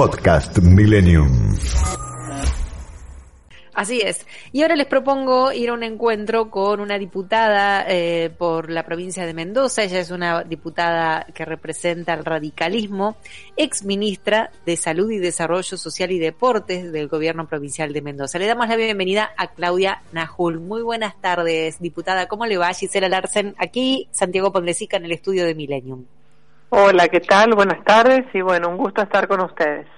Podcast 0.00 0.56
Millennium. 0.60 1.54
Así 3.74 4.00
es. 4.02 4.26
Y 4.50 4.62
ahora 4.62 4.74
les 4.74 4.86
propongo 4.86 5.52
ir 5.52 5.68
a 5.68 5.74
un 5.74 5.82
encuentro 5.82 6.50
con 6.50 6.80
una 6.80 6.98
diputada 6.98 7.84
eh, 7.86 8.30
por 8.30 8.70
la 8.70 8.86
provincia 8.86 9.26
de 9.26 9.34
Mendoza. 9.34 9.82
Ella 9.82 10.00
es 10.00 10.10
una 10.10 10.42
diputada 10.42 11.26
que 11.34 11.44
representa 11.44 12.14
el 12.14 12.24
radicalismo, 12.24 13.18
ex 13.58 13.84
ministra 13.84 14.50
de 14.64 14.78
Salud 14.78 15.10
y 15.10 15.18
Desarrollo 15.18 15.76
Social 15.76 16.10
y 16.12 16.18
Deportes 16.18 16.92
del 16.92 17.08
gobierno 17.08 17.46
provincial 17.46 17.92
de 17.92 18.00
Mendoza. 18.00 18.38
Le 18.38 18.46
damos 18.46 18.70
la 18.70 18.76
bienvenida 18.76 19.32
a 19.36 19.48
Claudia 19.48 20.00
Najul. 20.12 20.60
Muy 20.60 20.80
buenas 20.80 21.20
tardes, 21.20 21.78
diputada. 21.78 22.26
¿Cómo 22.26 22.46
le 22.46 22.56
va? 22.56 22.72
Gisela 22.72 23.10
Larsen, 23.10 23.54
aquí, 23.58 24.08
Santiago 24.12 24.50
Pondesica, 24.50 24.96
en 24.96 25.04
el 25.04 25.12
estudio 25.12 25.44
de 25.44 25.54
Millennium. 25.54 26.06
Hola, 26.72 27.08
¿qué 27.08 27.18
tal? 27.18 27.54
Buenas 27.56 27.82
tardes 27.82 28.32
y 28.32 28.42
bueno, 28.42 28.68
un 28.68 28.76
gusto 28.76 29.02
estar 29.02 29.26
con 29.26 29.40
ustedes. 29.40 29.88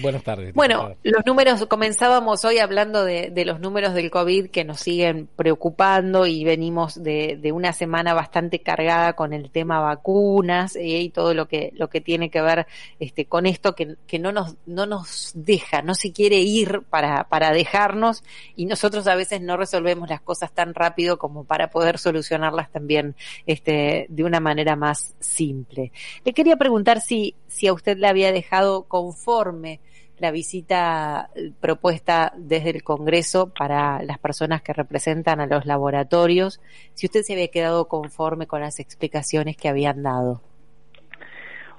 Buenas 0.00 0.22
tardes. 0.22 0.54
Bueno, 0.54 0.94
los 1.02 1.26
números, 1.26 1.66
comenzábamos 1.66 2.44
hoy 2.44 2.58
hablando 2.58 3.04
de, 3.04 3.30
de, 3.30 3.44
los 3.44 3.60
números 3.60 3.92
del 3.92 4.10
COVID 4.10 4.48
que 4.48 4.64
nos 4.64 4.80
siguen 4.80 5.28
preocupando 5.36 6.26
y 6.26 6.44
venimos 6.44 7.02
de, 7.02 7.38
de 7.40 7.52
una 7.52 7.72
semana 7.72 8.14
bastante 8.14 8.60
cargada 8.60 9.12
con 9.12 9.32
el 9.34 9.50
tema 9.50 9.80
vacunas 9.80 10.76
eh, 10.76 11.00
y 11.00 11.10
todo 11.10 11.34
lo 11.34 11.46
que, 11.46 11.72
lo 11.74 11.90
que 11.90 12.00
tiene 12.00 12.30
que 12.30 12.40
ver 12.40 12.66
este, 13.00 13.26
con 13.26 13.44
esto 13.44 13.74
que, 13.74 13.96
que 14.06 14.18
no, 14.18 14.32
nos, 14.32 14.56
no 14.64 14.86
nos 14.86 15.32
deja, 15.34 15.82
no 15.82 15.94
se 15.94 16.12
quiere 16.12 16.38
ir 16.38 16.82
para, 16.88 17.24
para 17.24 17.52
dejarnos 17.52 18.22
y 18.56 18.66
nosotros 18.66 19.06
a 19.06 19.14
veces 19.14 19.42
no 19.42 19.56
resolvemos 19.56 20.08
las 20.08 20.22
cosas 20.22 20.52
tan 20.52 20.74
rápido 20.74 21.18
como 21.18 21.44
para 21.44 21.70
poder 21.70 21.98
solucionarlas 21.98 22.70
también 22.70 23.14
este, 23.46 24.06
de 24.08 24.24
una 24.24 24.40
manera 24.40 24.74
más 24.74 25.14
simple. 25.20 25.92
Le 26.24 26.32
quería 26.32 26.56
preguntar 26.56 27.00
si, 27.00 27.34
si 27.46 27.66
a 27.66 27.74
usted 27.74 27.98
le 27.98 28.08
había 28.08 28.32
dejado 28.32 28.84
conforme 28.84 29.81
la 30.22 30.30
visita 30.30 31.30
propuesta 31.60 32.32
desde 32.36 32.70
el 32.70 32.84
Congreso 32.84 33.52
para 33.52 34.02
las 34.04 34.18
personas 34.18 34.62
que 34.62 34.72
representan 34.72 35.40
a 35.40 35.46
los 35.46 35.66
laboratorios, 35.66 36.60
si 36.94 37.06
usted 37.06 37.22
se 37.22 37.32
había 37.32 37.48
quedado 37.48 37.88
conforme 37.88 38.46
con 38.46 38.60
las 38.60 38.78
explicaciones 38.78 39.56
que 39.56 39.68
habían 39.68 40.04
dado. 40.04 40.40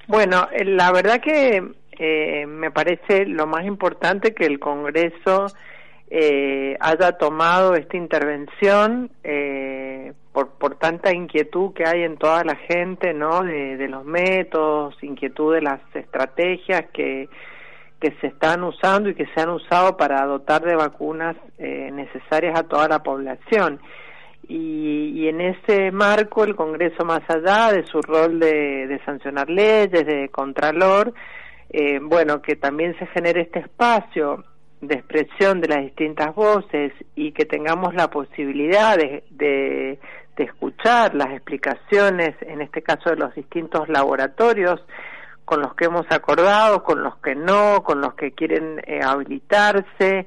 Bueno, 0.08 0.50
la 0.66 0.92
verdad 0.92 1.22
que 1.22 1.64
eh, 1.98 2.46
me 2.46 2.70
parece 2.70 3.26
lo 3.26 3.48
más 3.48 3.66
importante 3.66 4.34
que 4.34 4.46
el 4.46 4.60
Congreso 4.60 5.46
eh, 6.10 6.76
haya 6.82 7.14
tomado 7.14 7.76
esta 7.76 7.96
intervención 7.96 9.10
eh, 9.24 10.12
por, 10.34 10.50
por 10.58 10.76
tanta 10.76 11.16
inquietud 11.16 11.74
que 11.74 11.88
hay 11.88 12.04
en 12.04 12.18
toda 12.18 12.44
la 12.44 12.58
gente, 12.58 13.14
¿no? 13.14 13.42
De, 13.44 13.78
de 13.78 13.88
los 13.88 14.04
métodos, 14.04 15.02
inquietud 15.02 15.54
de 15.56 15.62
las 15.62 15.80
estrategias 15.96 16.88
que 16.92 17.30
que 18.04 18.14
se 18.20 18.28
están 18.28 18.66
usando 18.66 19.08
y 19.08 19.16
que 19.16 19.28
se 19.28 19.40
han 19.40 19.50
usado 19.50 19.96
para 19.96 20.26
dotar 20.26 20.62
de 20.62 20.76
vacunas 20.76 21.38
eh, 21.58 21.90
necesarias 21.94 22.60
a 22.60 22.64
toda 22.64 22.90
la 22.90 23.02
población. 23.02 23.80
Y, 24.46 25.14
y, 25.16 25.30
en 25.30 25.40
ese 25.40 25.90
marco 25.92 26.44
el 26.44 26.54
Congreso, 26.54 27.06
más 27.06 27.22
allá 27.30 27.72
de 27.72 27.86
su 27.86 28.02
rol 28.02 28.42
de, 28.42 29.00
sancionar 29.06 29.50
leyes, 29.50 30.06
de 30.06 30.28
contralor, 30.28 31.14
eh, 31.70 32.00
bueno, 32.02 32.42
que 32.42 32.58
también 32.58 32.94
se 33.00 33.08
genere 33.08 33.44
este 33.44 33.60
espacio 33.60 34.44
de 34.82 34.96
expresión 34.96 35.62
de 35.62 35.70
las 35.70 35.82
distintas 35.84 36.36
voces 36.36 36.92
y 37.16 37.32
que 37.32 37.46
tengamos 37.46 37.94
la 37.96 38.10
posibilidad 38.10 38.98
de, 38.98 39.24
de 39.30 39.98
escuchar 40.44 41.16
las 41.16 41.32
explicaciones, 41.32 42.36
en 42.42 42.62
este 42.62 42.82
caso 42.82 43.12
de 43.12 43.16
los 43.16 43.34
distintos 43.34 43.88
laboratorios, 43.88 44.84
con 45.54 45.62
los 45.62 45.76
que 45.76 45.86
hemos 45.86 46.08
acordado, 46.10 46.84
con 46.84 47.04
los 47.04 47.18
que 47.18 47.36
no, 47.36 47.84
con 47.84 48.02
los 48.02 48.16
que 48.16 48.32
quieren 48.32 48.82
eh, 48.88 49.02
habilitarse, 49.04 50.26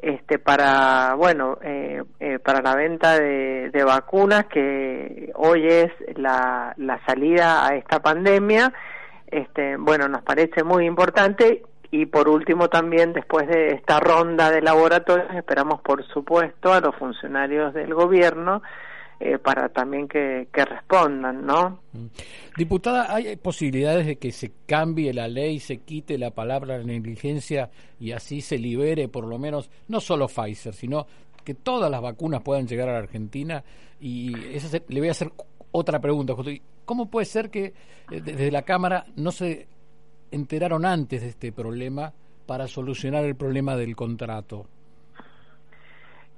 este, 0.00 0.38
para, 0.38 1.12
bueno, 1.14 1.58
eh, 1.60 2.02
eh, 2.18 2.38
para 2.38 2.62
la 2.62 2.74
venta 2.74 3.20
de, 3.20 3.84
vacunas, 3.84 4.46
que 4.46 5.30
hoy 5.34 5.66
es 5.66 5.90
la, 6.16 6.72
la 6.78 7.04
salida 7.04 7.66
a 7.66 7.76
esta 7.76 8.00
pandemia, 8.00 8.72
este, 9.26 9.76
bueno, 9.76 10.08
nos 10.08 10.22
parece 10.22 10.64
muy 10.64 10.86
importante. 10.86 11.62
Y 11.90 12.06
por 12.06 12.30
último 12.30 12.68
también 12.68 13.12
después 13.12 13.46
de 13.48 13.74
esta 13.74 14.00
ronda 14.00 14.50
de 14.50 14.62
laboratorios 14.62 15.34
esperamos 15.34 15.82
por 15.82 16.02
supuesto 16.06 16.72
a 16.72 16.80
los 16.80 16.96
funcionarios 16.96 17.74
del 17.74 17.92
gobierno 17.92 18.62
eh, 19.24 19.38
para 19.38 19.68
también 19.68 20.08
que, 20.08 20.48
que, 20.52 20.64
respondan, 20.64 21.46
¿no? 21.46 21.78
Mm. 21.92 22.06
Diputada, 22.56 23.14
¿hay 23.14 23.36
posibilidades 23.36 24.04
de 24.04 24.16
que 24.16 24.32
se 24.32 24.50
cambie 24.66 25.14
la 25.14 25.28
ley, 25.28 25.60
se 25.60 25.78
quite 25.78 26.18
la 26.18 26.32
palabra 26.32 26.82
negligencia 26.82 27.70
y 28.00 28.10
así 28.10 28.40
se 28.40 28.58
libere 28.58 29.06
por 29.06 29.24
lo 29.24 29.38
menos, 29.38 29.70
no 29.86 30.00
solo 30.00 30.26
Pfizer, 30.26 30.74
sino 30.74 31.06
que 31.44 31.54
todas 31.54 31.88
las 31.88 32.02
vacunas 32.02 32.42
puedan 32.42 32.66
llegar 32.66 32.88
a 32.88 32.94
la 32.94 32.98
Argentina? 32.98 33.62
Y 34.00 34.34
esa 34.56 34.76
le 34.88 34.98
voy 34.98 35.08
a 35.08 35.12
hacer 35.12 35.30
otra 35.70 36.00
pregunta. 36.00 36.34
¿Cómo 36.84 37.08
puede 37.08 37.26
ser 37.26 37.48
que 37.48 37.66
eh, 38.10 38.20
desde 38.20 38.50
la 38.50 38.62
Cámara 38.62 39.04
no 39.14 39.30
se 39.30 39.68
enteraron 40.32 40.84
antes 40.84 41.22
de 41.22 41.28
este 41.28 41.52
problema 41.52 42.12
para 42.44 42.66
solucionar 42.66 43.24
el 43.24 43.36
problema 43.36 43.76
del 43.76 43.94
contrato? 43.94 44.66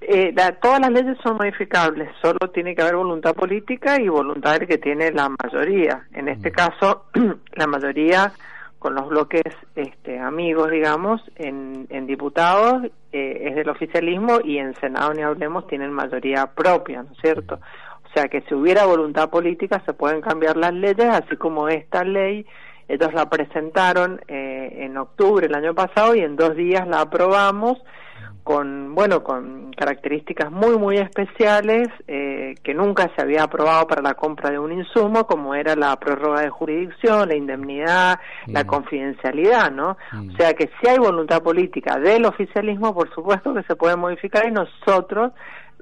Eh, 0.06 0.32
la, 0.36 0.52
todas 0.52 0.80
las 0.80 0.90
leyes 0.90 1.16
son 1.22 1.36
modificables, 1.38 2.10
solo 2.20 2.38
tiene 2.52 2.74
que 2.74 2.82
haber 2.82 2.96
voluntad 2.96 3.34
política 3.34 3.98
y 3.98 4.08
voluntad 4.08 4.58
que 4.58 4.76
tiene 4.76 5.10
la 5.12 5.30
mayoría. 5.30 6.06
En 6.12 6.28
este 6.28 6.52
caso, 6.52 7.06
la 7.52 7.66
mayoría 7.66 8.32
con 8.78 8.94
los 8.94 9.08
bloques 9.08 9.44
este, 9.74 10.18
amigos, 10.18 10.70
digamos, 10.70 11.22
en, 11.36 11.86
en 11.88 12.06
diputados 12.06 12.84
eh, 13.12 13.48
es 13.48 13.54
del 13.54 13.70
oficialismo 13.70 14.40
y 14.44 14.58
en 14.58 14.74
Senado, 14.74 15.14
ni 15.14 15.22
hablemos, 15.22 15.66
tienen 15.68 15.90
mayoría 15.90 16.48
propia, 16.48 17.02
¿no 17.02 17.12
es 17.12 17.18
cierto? 17.22 17.54
O 18.04 18.12
sea 18.12 18.28
que 18.28 18.42
si 18.42 18.54
hubiera 18.54 18.84
voluntad 18.84 19.30
política 19.30 19.82
se 19.86 19.94
pueden 19.94 20.20
cambiar 20.20 20.58
las 20.58 20.74
leyes, 20.74 21.06
así 21.06 21.34
como 21.36 21.68
esta 21.68 22.04
ley, 22.04 22.44
ellos 22.88 23.12
la 23.14 23.28
presentaron 23.28 24.20
eh, 24.28 24.78
en 24.80 24.96
octubre 24.96 25.46
el 25.46 25.54
año 25.54 25.74
pasado 25.74 26.14
y 26.14 26.20
en 26.20 26.36
dos 26.36 26.54
días 26.54 26.86
la 26.86 27.00
aprobamos 27.00 27.78
con 28.44 28.94
bueno 28.94 29.24
con 29.24 29.72
características 29.72 30.52
muy 30.52 30.76
muy 30.76 30.96
especiales 30.96 31.88
eh, 32.06 32.54
que 32.62 32.74
nunca 32.74 33.10
se 33.16 33.22
había 33.22 33.44
aprobado 33.44 33.86
para 33.86 34.02
la 34.02 34.14
compra 34.14 34.50
de 34.50 34.58
un 34.58 34.70
insumo 34.70 35.26
como 35.26 35.54
era 35.54 35.74
la 35.74 35.96
prórroga 35.96 36.42
de 36.42 36.50
jurisdicción 36.50 37.30
la 37.30 37.36
indemnidad 37.36 38.20
la 38.46 38.64
confidencialidad 38.66 39.72
no 39.72 39.96
o 40.12 40.36
sea 40.36 40.52
que 40.52 40.70
si 40.78 40.88
hay 40.88 40.98
voluntad 40.98 41.42
política 41.42 41.98
del 41.98 42.26
oficialismo 42.26 42.94
por 42.94 43.12
supuesto 43.14 43.54
que 43.54 43.62
se 43.62 43.76
puede 43.76 43.96
modificar 43.96 44.46
y 44.46 44.52
nosotros 44.52 45.32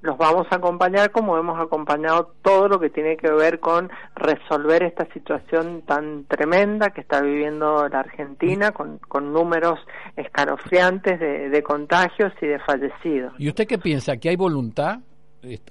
los 0.02 0.18
vamos 0.18 0.46
a 0.50 0.56
acompañar 0.56 1.12
como 1.12 1.38
hemos 1.38 1.58
acompañado 1.60 2.34
todo 2.42 2.68
lo 2.68 2.80
que 2.80 2.90
tiene 2.90 3.16
que 3.16 3.30
ver 3.30 3.60
con 3.60 3.90
resolver 4.16 4.82
esta 4.82 5.06
situación 5.12 5.82
tan 5.82 6.24
tremenda 6.24 6.90
que 6.90 7.00
está 7.00 7.22
viviendo 7.22 7.88
la 7.88 8.00
Argentina 8.00 8.72
con, 8.72 8.98
con 8.98 9.32
números 9.32 9.78
escalofriantes 10.16 11.21
de, 11.21 11.48
de, 11.48 11.62
contagios 11.62 12.32
y 12.41 12.47
de 12.47 12.59
fallecidos. 12.59 13.32
¿Y 13.38 13.48
usted 13.48 13.66
qué 13.66 13.78
piensa? 13.78 14.16
¿Que 14.16 14.30
hay 14.30 14.36
voluntad? 14.36 14.98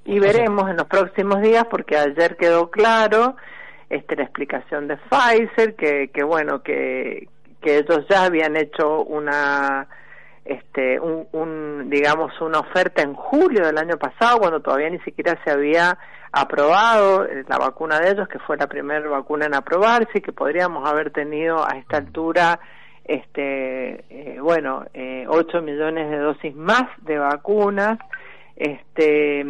Y 0.06 0.20
veremos 0.20 0.70
en 0.70 0.78
los 0.78 0.88
próximos 0.88 1.42
días 1.42 1.66
porque 1.70 1.98
ayer 1.98 2.36
quedó 2.38 2.70
claro 2.72 3.36
este, 3.90 4.16
la 4.16 4.24
explicación 4.24 4.88
de 4.88 4.98
Pfizer 4.98 5.76
que, 5.76 6.10
que 6.14 6.24
bueno, 6.24 6.62
que, 6.62 7.28
que 7.62 7.78
ellos 7.78 8.06
ya 8.10 8.26
habían 8.26 8.56
hecho 8.56 9.04
una 9.04 9.88
este, 10.46 11.00
un, 11.00 11.28
un, 11.32 11.90
digamos, 11.90 12.40
una 12.42 12.60
oferta 12.60 13.02
en 13.02 13.14
julio 13.14 13.66
del 13.66 13.78
año 13.78 13.98
pasado, 13.98 14.40
cuando 14.40 14.60
todavía 14.62 14.90
ni 14.90 15.00
siquiera 15.00 15.40
se 15.44 15.52
había 15.52 15.98
aprobado 16.32 17.26
eh, 17.26 17.44
la 17.48 17.58
vacuna 17.58 18.00
de 18.00 18.12
ellos, 18.12 18.28
que 18.28 18.40
fue 18.40 18.58
la 18.58 18.68
primera 18.68 19.08
vacuna 19.10 19.46
en 19.46 19.54
aprobarse 19.54 20.20
y 20.20 20.22
que 20.22 20.32
podríamos 20.32 20.88
haber 20.90 21.12
tenido 21.12 21.66
a 21.66 21.78
esta 21.78 21.98
altura, 21.98 22.60
este, 23.04 24.06
eh, 24.10 24.40
bueno, 24.40 24.86
eh, 24.94 25.26
8 25.28 25.62
millones 25.62 26.10
de 26.10 26.18
dosis 26.18 26.56
más 26.56 26.84
de 27.02 27.18
vacunas, 27.18 27.98
este, 28.56 29.44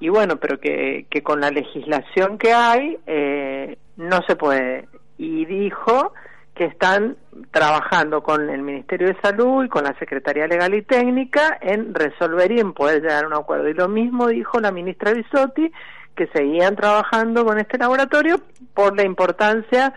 y 0.00 0.08
bueno, 0.08 0.36
pero 0.36 0.60
que, 0.60 1.06
que 1.08 1.22
con 1.22 1.40
la 1.40 1.50
legislación 1.50 2.38
que 2.38 2.52
hay, 2.52 2.98
eh, 3.06 3.78
no 3.96 4.20
se 4.26 4.36
puede. 4.36 4.88
Y 5.16 5.46
dijo 5.46 6.12
que 6.58 6.64
están 6.64 7.16
trabajando 7.52 8.22
con 8.22 8.50
el 8.50 8.62
Ministerio 8.62 9.06
de 9.06 9.20
Salud 9.22 9.64
y 9.64 9.68
con 9.68 9.84
la 9.84 9.96
Secretaría 9.98 10.48
Legal 10.48 10.74
y 10.74 10.82
Técnica 10.82 11.56
en 11.60 11.94
resolver 11.94 12.50
y 12.50 12.58
en 12.58 12.72
poder 12.72 13.00
llegar 13.00 13.24
a 13.24 13.28
un 13.28 13.34
acuerdo. 13.34 13.68
Y 13.68 13.74
lo 13.74 13.88
mismo 13.88 14.26
dijo 14.26 14.58
la 14.58 14.72
ministra 14.72 15.12
Bisotti, 15.12 15.70
que 16.16 16.26
seguían 16.34 16.74
trabajando 16.74 17.44
con 17.44 17.58
este 17.60 17.78
laboratorio 17.78 18.40
por 18.74 18.96
la 18.96 19.04
importancia 19.04 19.94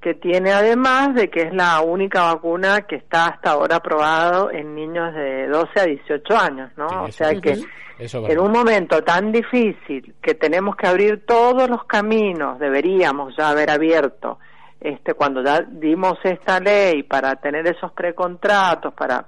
que 0.00 0.14
tiene 0.14 0.52
además 0.52 1.14
de 1.16 1.28
que 1.28 1.42
es 1.42 1.52
la 1.52 1.80
única 1.80 2.32
vacuna 2.32 2.82
que 2.82 2.94
está 2.94 3.26
hasta 3.26 3.50
ahora 3.50 3.76
aprobado 3.76 4.52
en 4.52 4.76
niños 4.76 5.12
de 5.12 5.48
12 5.48 5.80
a 5.80 5.84
18 5.84 6.38
años, 6.38 6.70
¿no? 6.76 7.02
o 7.02 7.10
sea 7.10 7.34
que 7.40 7.58
en 7.98 8.38
un 8.38 8.52
momento 8.52 9.02
tan 9.02 9.32
difícil 9.32 10.14
que 10.22 10.34
tenemos 10.34 10.76
que 10.76 10.86
abrir 10.86 11.26
todos 11.26 11.68
los 11.68 11.84
caminos, 11.84 12.60
deberíamos 12.60 13.34
ya 13.36 13.48
haber 13.48 13.70
abierto, 13.70 14.38
este, 14.80 15.14
cuando 15.14 15.42
ya 15.42 15.62
dimos 15.62 16.18
esta 16.24 16.60
ley 16.60 17.02
para 17.02 17.36
tener 17.36 17.66
esos 17.66 17.92
precontratos, 17.92 18.92
para 18.94 19.26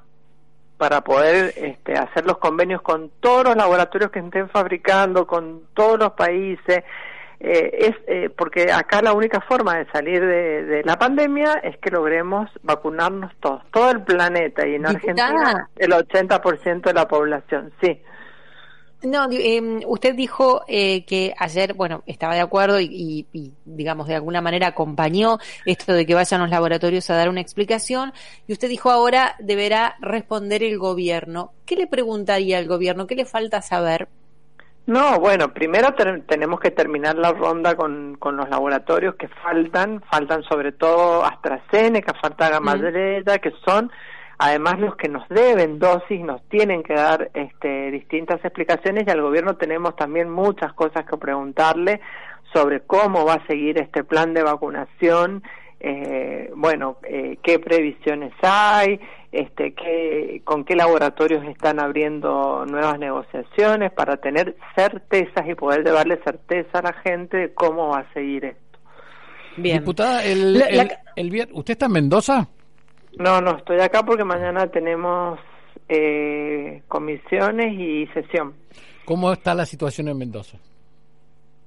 para 0.79 1.01
poder 1.01 1.53
este, 1.57 1.95
hacer 1.95 2.25
los 2.25 2.39
convenios 2.39 2.81
con 2.83 3.11
todos 3.19 3.45
los 3.45 3.57
laboratorios 3.57 4.13
que 4.13 4.21
estén 4.21 4.49
fabricando, 4.49 5.27
con 5.27 5.63
todos 5.75 5.99
los 5.99 6.13
países, 6.13 6.85
eh, 7.41 7.71
es 7.79 7.97
eh, 8.07 8.31
porque 8.31 8.73
acá 8.73 9.03
la 9.03 9.13
única 9.13 9.41
forma 9.41 9.77
de 9.77 9.87
salir 9.91 10.25
de, 10.25 10.83
la 10.85 10.97
pandemia 10.97 11.55
es 11.65 11.77
que 11.79 11.91
logremos 11.91 12.49
vacunarnos 12.63 13.33
todos, 13.41 13.63
todo 13.71 13.91
el 13.91 14.03
planeta 14.03 14.67
y 14.67 14.77
en 14.77 14.87
Argentina 14.87 15.69
el 15.77 15.91
80% 15.91 16.83
de 16.83 16.95
la 16.95 17.07
población, 17.07 17.73
sí. 17.81 18.01
No, 19.03 19.29
eh, 19.31 19.81
usted 19.87 20.17
dijo 20.17 20.63
eh, 20.67 21.05
que 21.05 21.33
ayer, 21.39 21.75
bueno, 21.75 22.03
estaba 22.07 22.35
de 22.35 22.41
acuerdo 22.41 22.81
y, 22.81 23.27
y, 23.33 23.53
digamos, 23.65 24.09
de 24.09 24.17
alguna 24.17 24.41
manera 24.41 24.69
acompañó 24.69 25.39
esto 25.67 25.93
de 25.93 26.05
que 26.05 26.15
vayan 26.15 26.41
los 26.41 26.51
laboratorios 26.51 27.09
a 27.09 27.15
dar 27.15 27.29
una 27.29 27.41
explicación 27.41 28.13
y 28.49 28.53
usted 28.53 28.69
dijo 28.69 28.91
ahora 28.91 29.37
deberá 29.39 29.95
responder 30.01 30.65
el 30.65 30.79
gobierno. 30.79 31.53
¿Qué 31.65 31.77
le 31.77 31.87
preguntaría 31.87 32.59
al 32.59 32.67
gobierno? 32.67 33.07
¿Qué 33.07 33.15
le 33.15 33.25
falta 33.25 33.63
saber? 33.63 34.09
No, 34.87 35.21
bueno, 35.21 35.53
primero 35.53 35.95
tenemos 36.27 36.59
que 36.59 36.71
terminar 36.71 37.15
la 37.17 37.33
ronda 37.33 37.77
con, 37.77 38.17
con 38.19 38.37
los 38.37 38.49
laboratorios 38.49 39.17
que 39.17 39.29
faltan, 39.29 40.03
faltan 40.11 40.43
sobre 40.45 40.73
todo 40.73 41.25
AstraZeneca, 41.25 42.15
falta 42.15 42.49
Gamaleya, 42.49 43.39
que 43.39 43.53
son 43.65 43.93
además 44.39 44.79
los 44.79 44.97
que 44.97 45.09
nos 45.09 45.29
deben 45.29 45.79
dosis, 45.79 46.21
nos 46.21 46.43
tienen 46.49 46.83
que 46.83 46.95
dar 46.95 47.31
este, 47.35 47.91
distintas 47.91 48.45
explicaciones 48.45 49.05
y 49.07 49.11
al 49.11 49.23
gobierno 49.23 49.57
tenemos 49.57 49.97
también 49.97 50.31
muchas 50.31 50.73
cosas 50.73 51.05
que 51.05 51.17
preguntarle 51.17 52.01
sobre 52.53 52.81
cómo 52.81 53.25
va 53.27 53.35
a 53.35 53.47
seguir 53.47 53.79
este 53.79 54.05
plan 54.05 54.33
de 54.33 54.43
vacunación 54.43 55.43
eh, 55.81 56.51
bueno, 56.57 56.97
eh, 57.05 57.39
qué 57.43 57.61
previsiones 57.61 58.33
hay, 58.43 58.99
este, 59.31 59.75
qué, 59.75 60.43
con 60.45 60.65
qué 60.65 60.75
laboratorios 60.75 61.45
están 61.45 61.79
abriendo 61.79 62.67
nuevas 62.67 62.99
negociaciones 62.99 63.93
para 63.93 64.17
tener 64.17 64.57
certezas 64.75 65.49
y 65.49 65.55
poder 65.55 65.85
llevarle 65.85 66.21
certeza 66.25 66.81
a 66.81 66.83
la 66.83 66.93
gente 66.95 67.37
de 67.37 67.55
cómo 67.55 67.89
va 67.91 68.01
a 68.01 68.13
seguir 68.13 68.47
esto. 68.47 68.79
Bien. 69.57 69.79
Diputada, 69.79 70.25
el, 70.25 70.61
el, 71.17 71.49
¿usted 71.53 71.73
está 71.73 71.87
en 71.87 71.93
Mendoza? 71.93 72.49
No, 73.17 73.41
no, 73.41 73.57
estoy 73.57 73.81
acá 73.81 74.03
porque 74.03 74.25
mañana 74.25 74.67
tenemos 74.69 75.39
eh, 75.89 76.83
comisiones 76.89 77.73
y 77.73 78.07
sesión. 78.09 78.55
¿Cómo 79.05 79.33
está 79.33 79.55
la 79.55 79.65
situación 79.65 80.09
en 80.09 80.19
Mendoza? 80.19 80.59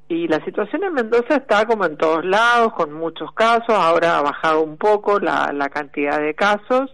Y 0.08 0.28
la 0.28 0.44
situación 0.44 0.84
en 0.84 0.94
Mendoza 0.94 1.38
está 1.38 1.66
como 1.66 1.86
en 1.86 1.98
todos 1.98 2.26
lados, 2.26 2.74
con 2.74 2.94
muchos 2.94 3.32
casos. 3.34 3.70
Ahora 3.70 4.18
ha 4.18 4.22
bajado 4.22 4.62
un 4.62 4.78
poco 4.78 5.20
la, 5.20 5.52
la 5.54 5.70
cantidad 5.70 6.20
de 6.20 6.34
casos. 6.34 6.94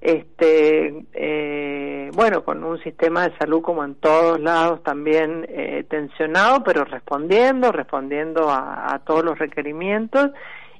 Este, 0.00 1.04
eh, 1.12 2.10
bueno, 2.14 2.44
con 2.44 2.62
un 2.64 2.80
sistema 2.82 3.28
de 3.28 3.36
salud 3.38 3.62
como 3.62 3.84
en 3.84 3.94
todos 3.96 4.40
lados 4.40 4.82
también 4.82 5.46
eh, 5.48 5.84
tensionado, 5.88 6.62
pero 6.62 6.84
respondiendo, 6.84 7.72
respondiendo 7.72 8.50
a, 8.50 8.92
a 8.92 8.98
todos 9.00 9.24
los 9.24 9.38
requerimientos 9.38 10.30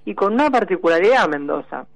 y 0.05 0.15
con 0.15 0.35
una 0.35 0.51
particularidad 0.51 1.29
Mendoza. 1.29 1.87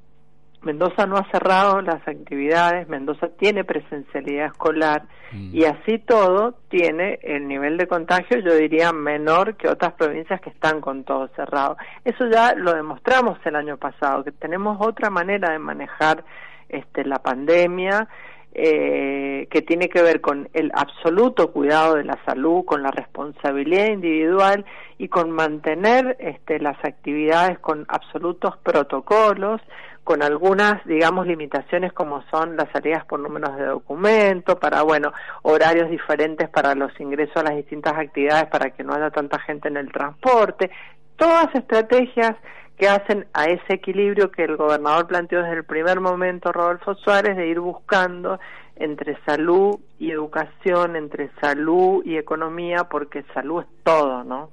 Mendoza 0.62 1.06
no 1.06 1.17
ha 1.17 1.29
cerrado 1.31 1.81
las 1.82 2.06
actividades, 2.06 2.88
Mendoza 2.88 3.29
tiene 3.38 3.64
presencialidad 3.64 4.47
escolar 4.47 5.03
mm. 5.32 5.55
y 5.55 5.64
así 5.64 5.99
todo 5.99 6.55
tiene 6.69 7.19
el 7.23 7.49
nivel 7.49 7.76
de 7.76 7.88
contagio, 7.88 8.38
yo 8.38 8.55
diría, 8.55 8.93
menor 8.93 9.56
que 9.56 9.69
otras 9.69 9.94
provincias 9.94 10.41
que 10.41 10.50
están 10.50 10.81
con 10.81 11.05
todo 11.05 11.29
cerrado. 11.35 11.76
Eso 12.05 12.29
ya 12.29 12.55
lo 12.55 12.75
demostramos 12.75 13.38
el 13.44 13.56
año 13.56 13.76
pasado, 13.76 14.23
que 14.23 14.32
tenemos 14.32 14.79
otra 14.81 15.11
manera 15.11 15.50
de 15.53 15.59
manejar 15.59 16.25
este, 16.69 17.05
la 17.05 17.19
pandemia, 17.19 18.09
eh, 18.55 19.49
que 19.50 19.62
tiene 19.62 19.88
que 19.88 20.03
ver 20.03 20.20
con 20.20 20.47
el 20.53 20.70
absoluto 20.75 21.53
cuidado 21.53 21.94
de 21.94 22.05
la 22.05 22.19
salud, 22.26 22.67
con 22.67 22.82
la 22.82 22.91
responsabilidad 22.91 23.87
individual 23.87 24.67
y 24.99 25.09
con 25.09 25.31
mantener 25.31 26.19
este, 26.20 26.61
las 26.61 26.76
actividades 26.85 27.59
con 27.61 27.87
absolutos 27.88 28.59
protocolos 28.59 29.62
con 30.04 30.22
algunas, 30.22 30.84
digamos, 30.84 31.26
limitaciones 31.26 31.93
como 31.93 32.22
son 32.31 32.56
las 32.56 32.69
salidas 32.72 33.04
por 33.04 33.20
números 33.20 33.56
de 33.56 33.66
documento, 33.66 34.58
para, 34.58 34.82
bueno, 34.82 35.12
horarios 35.43 35.90
diferentes 35.90 36.49
para 36.49 36.75
los 36.75 36.99
ingresos 37.00 37.37
a 37.37 37.44
las 37.44 37.56
distintas 37.56 37.94
actividades 37.94 38.46
para 38.46 38.70
que 38.70 38.82
no 38.82 38.94
haya 38.94 39.10
tanta 39.10 39.38
gente 39.38 39.69
en 39.69 39.76
el 39.76 39.93
transporte, 39.93 40.70
todas 41.16 41.54
estrategias 41.54 42.34
que 42.76 42.88
hacen 42.88 43.26
a 43.32 43.44
ese 43.44 43.75
equilibrio 43.75 44.32
que 44.32 44.43
el 44.43 44.56
gobernador 44.56 45.06
planteó 45.06 45.40
desde 45.43 45.58
el 45.58 45.64
primer 45.64 46.00
momento, 46.00 46.50
Rodolfo 46.50 46.94
Suárez, 46.96 47.37
de 47.37 47.46
ir 47.46 47.60
buscando 47.60 48.40
entre 48.75 49.16
salud 49.25 49.78
y 50.00 50.10
educación, 50.10 50.96
entre 50.96 51.31
salud 51.40 52.02
y 52.04 52.16
economía, 52.16 52.84
porque 52.90 53.25
salud 53.34 53.62
es 53.62 53.69
todo, 53.84 54.25
¿no? 54.25 54.50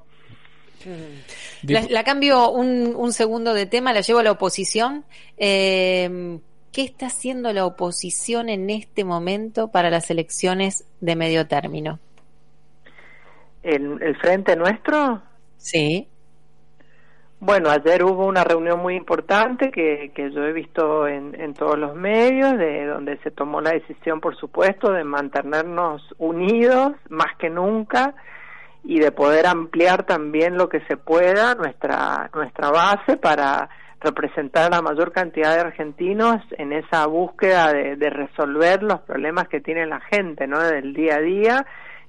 La, 1.63 2.03
cambio 2.03 2.51
un, 2.51 3.11
segundo 3.13 3.53
de 3.53 3.65
tema, 3.65 3.93
la 3.93 4.01
llevo 4.01 4.19
a 4.19 4.23
la 4.23 4.31
oposición. 4.31 5.03
Eh, 5.37 6.39
¿Qué 6.71 6.83
está 6.83 7.07
haciendo 7.07 7.51
la 7.51 7.65
oposición 7.65 8.47
en 8.49 8.69
este 8.69 9.03
momento 9.03 9.69
para 9.69 9.89
las 9.89 10.11
elecciones 10.11 10.85
de 11.01 11.15
medio 11.15 11.47
término? 11.47 11.99
¿El, 13.63 14.01
el 14.01 14.15
frente 14.17 14.55
nuestro? 14.55 15.21
Sí. 15.57 16.07
Bueno, 17.41 17.69
ayer 17.69 18.03
hubo 18.03 18.25
una 18.25 18.43
reunión 18.43 18.81
muy 18.81 18.95
importante 18.95 19.71
que, 19.71 20.11
que 20.13 20.29
yo 20.31 20.43
he 20.43 20.51
visto 20.51 21.07
en, 21.07 21.39
en, 21.39 21.53
todos 21.53 21.77
los 21.77 21.95
medios, 21.95 22.57
de 22.57 22.85
donde 22.85 23.17
se 23.19 23.31
tomó 23.31 23.61
la 23.61 23.71
decisión, 23.71 24.19
por 24.19 24.35
supuesto, 24.35 24.91
de 24.91 25.05
mantenernos 25.05 26.03
unidos 26.17 26.93
más 27.09 27.35
que 27.37 27.49
nunca 27.49 28.13
y 28.83 28.99
de 28.99 29.11
poder 29.11 29.45
ampliar 29.45 30.03
también 30.03 30.57
lo 30.57 30.69
que 30.69 30.81
se 30.87 30.97
pueda 30.97 31.55
nuestra 31.55 32.29
nuestra 32.33 32.71
base 32.71 33.17
para 33.17 33.69
representar 34.01 34.67
a 34.67 34.77
la 34.77 34.81
mayor 34.81 35.11
cantidad 35.11 35.53
de 35.53 35.61
argentinos 35.61 36.41
en 36.51 36.71
esa 36.71 37.05
búsqueda 37.05 37.73
de, 37.73 37.97
de 37.97 38.09
resolver 38.09 38.81
los 38.81 39.01
problemas 39.01 39.47
que 39.49 39.59
tiene 39.59 39.85
la 39.85 39.99
gente, 39.99 40.47
¿no? 40.47 40.59
Del 40.59 40.93
día 40.93 41.15
a 41.15 41.21
día, 41.21 41.65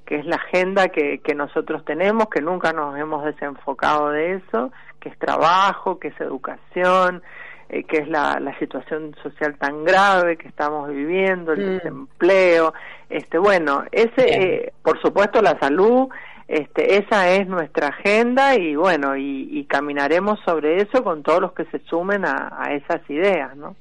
que 0.06 0.16
es 0.16 0.26
la 0.26 0.36
agenda 0.36 0.88
que, 0.88 1.18
que 1.18 1.34
nosotros 1.34 1.84
tenemos, 1.84 2.28
que 2.28 2.40
nunca 2.40 2.72
nos 2.72 2.96
hemos 2.96 3.24
desenfocado 3.24 4.10
de 4.10 4.34
eso, 4.34 4.72
que 5.00 5.08
es 5.08 5.18
trabajo, 5.18 5.98
que 5.98 6.08
es 6.08 6.20
educación, 6.20 7.22
eh, 7.68 7.84
que 7.84 7.98
es 7.98 8.08
la, 8.08 8.38
la 8.40 8.56
situación 8.58 9.14
social 9.22 9.56
tan 9.58 9.84
grave 9.84 10.36
que 10.36 10.48
estamos 10.48 10.88
viviendo, 10.88 11.52
el 11.52 11.60
mm. 11.60 11.72
desempleo, 11.74 12.74
este, 13.08 13.38
bueno, 13.38 13.84
ese, 13.92 14.12
eh, 14.26 14.72
por 14.82 15.00
supuesto, 15.00 15.40
la 15.42 15.58
salud 15.58 16.08
este, 16.50 16.97
esa 16.97 17.30
es 17.30 17.47
nuestra 17.47 17.90
agenda 17.90 18.57
y 18.57 18.75
bueno, 18.75 19.16
y, 19.16 19.64
caminaremos 19.69 20.40
sobre 20.45 20.83
eso 20.83 21.04
con 21.04 21.23
todos 21.23 21.40
los 21.40 21.52
que 21.52 21.64
se 21.66 21.78
sumen 21.85 22.25
a, 22.25 22.73
esas 22.73 23.09
ideas, 23.09 23.57
¿no? 23.57 23.76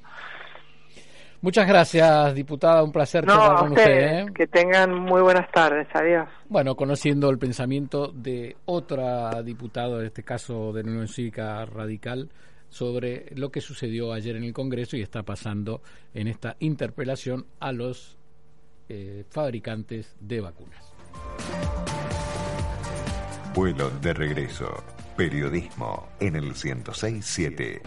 Muchas 1.40 1.66
gracias, 1.66 2.32
diputada. 2.32 2.84
Un 2.84 2.92
placer 2.92 3.26
no, 3.26 3.56
con 3.56 3.72
usted. 3.72 4.20
¿eh? 4.20 4.26
Que 4.32 4.46
tengan 4.46 4.94
muy 4.94 5.20
buenas 5.20 5.50
tardes. 5.50 5.88
Adiós. 5.92 6.28
Bueno, 6.48 6.76
conociendo 6.76 7.28
el 7.30 7.38
pensamiento 7.38 8.12
de 8.14 8.56
otra 8.66 9.42
diputada, 9.42 9.98
en 9.98 10.06
este 10.06 10.22
caso 10.22 10.72
de 10.72 10.84
la 10.84 10.90
Unión 10.90 11.08
Cívica 11.08 11.64
Radical, 11.64 12.28
sobre 12.68 13.34
lo 13.34 13.50
que 13.50 13.60
sucedió 13.60 14.12
ayer 14.12 14.36
en 14.36 14.44
el 14.44 14.52
Congreso 14.52 14.96
y 14.96 15.02
está 15.02 15.24
pasando 15.24 15.82
en 16.14 16.28
esta 16.28 16.54
interpelación 16.60 17.46
a 17.58 17.72
los 17.72 18.16
eh, 18.88 19.24
fabricantes 19.28 20.14
de 20.20 20.40
vacunas. 20.40 20.94
Vuelo 23.54 23.90
de 24.00 24.14
regreso. 24.14 24.68
Periodismo 25.16 26.06
en 26.20 26.36
el 26.36 26.44
1067. 26.44 27.82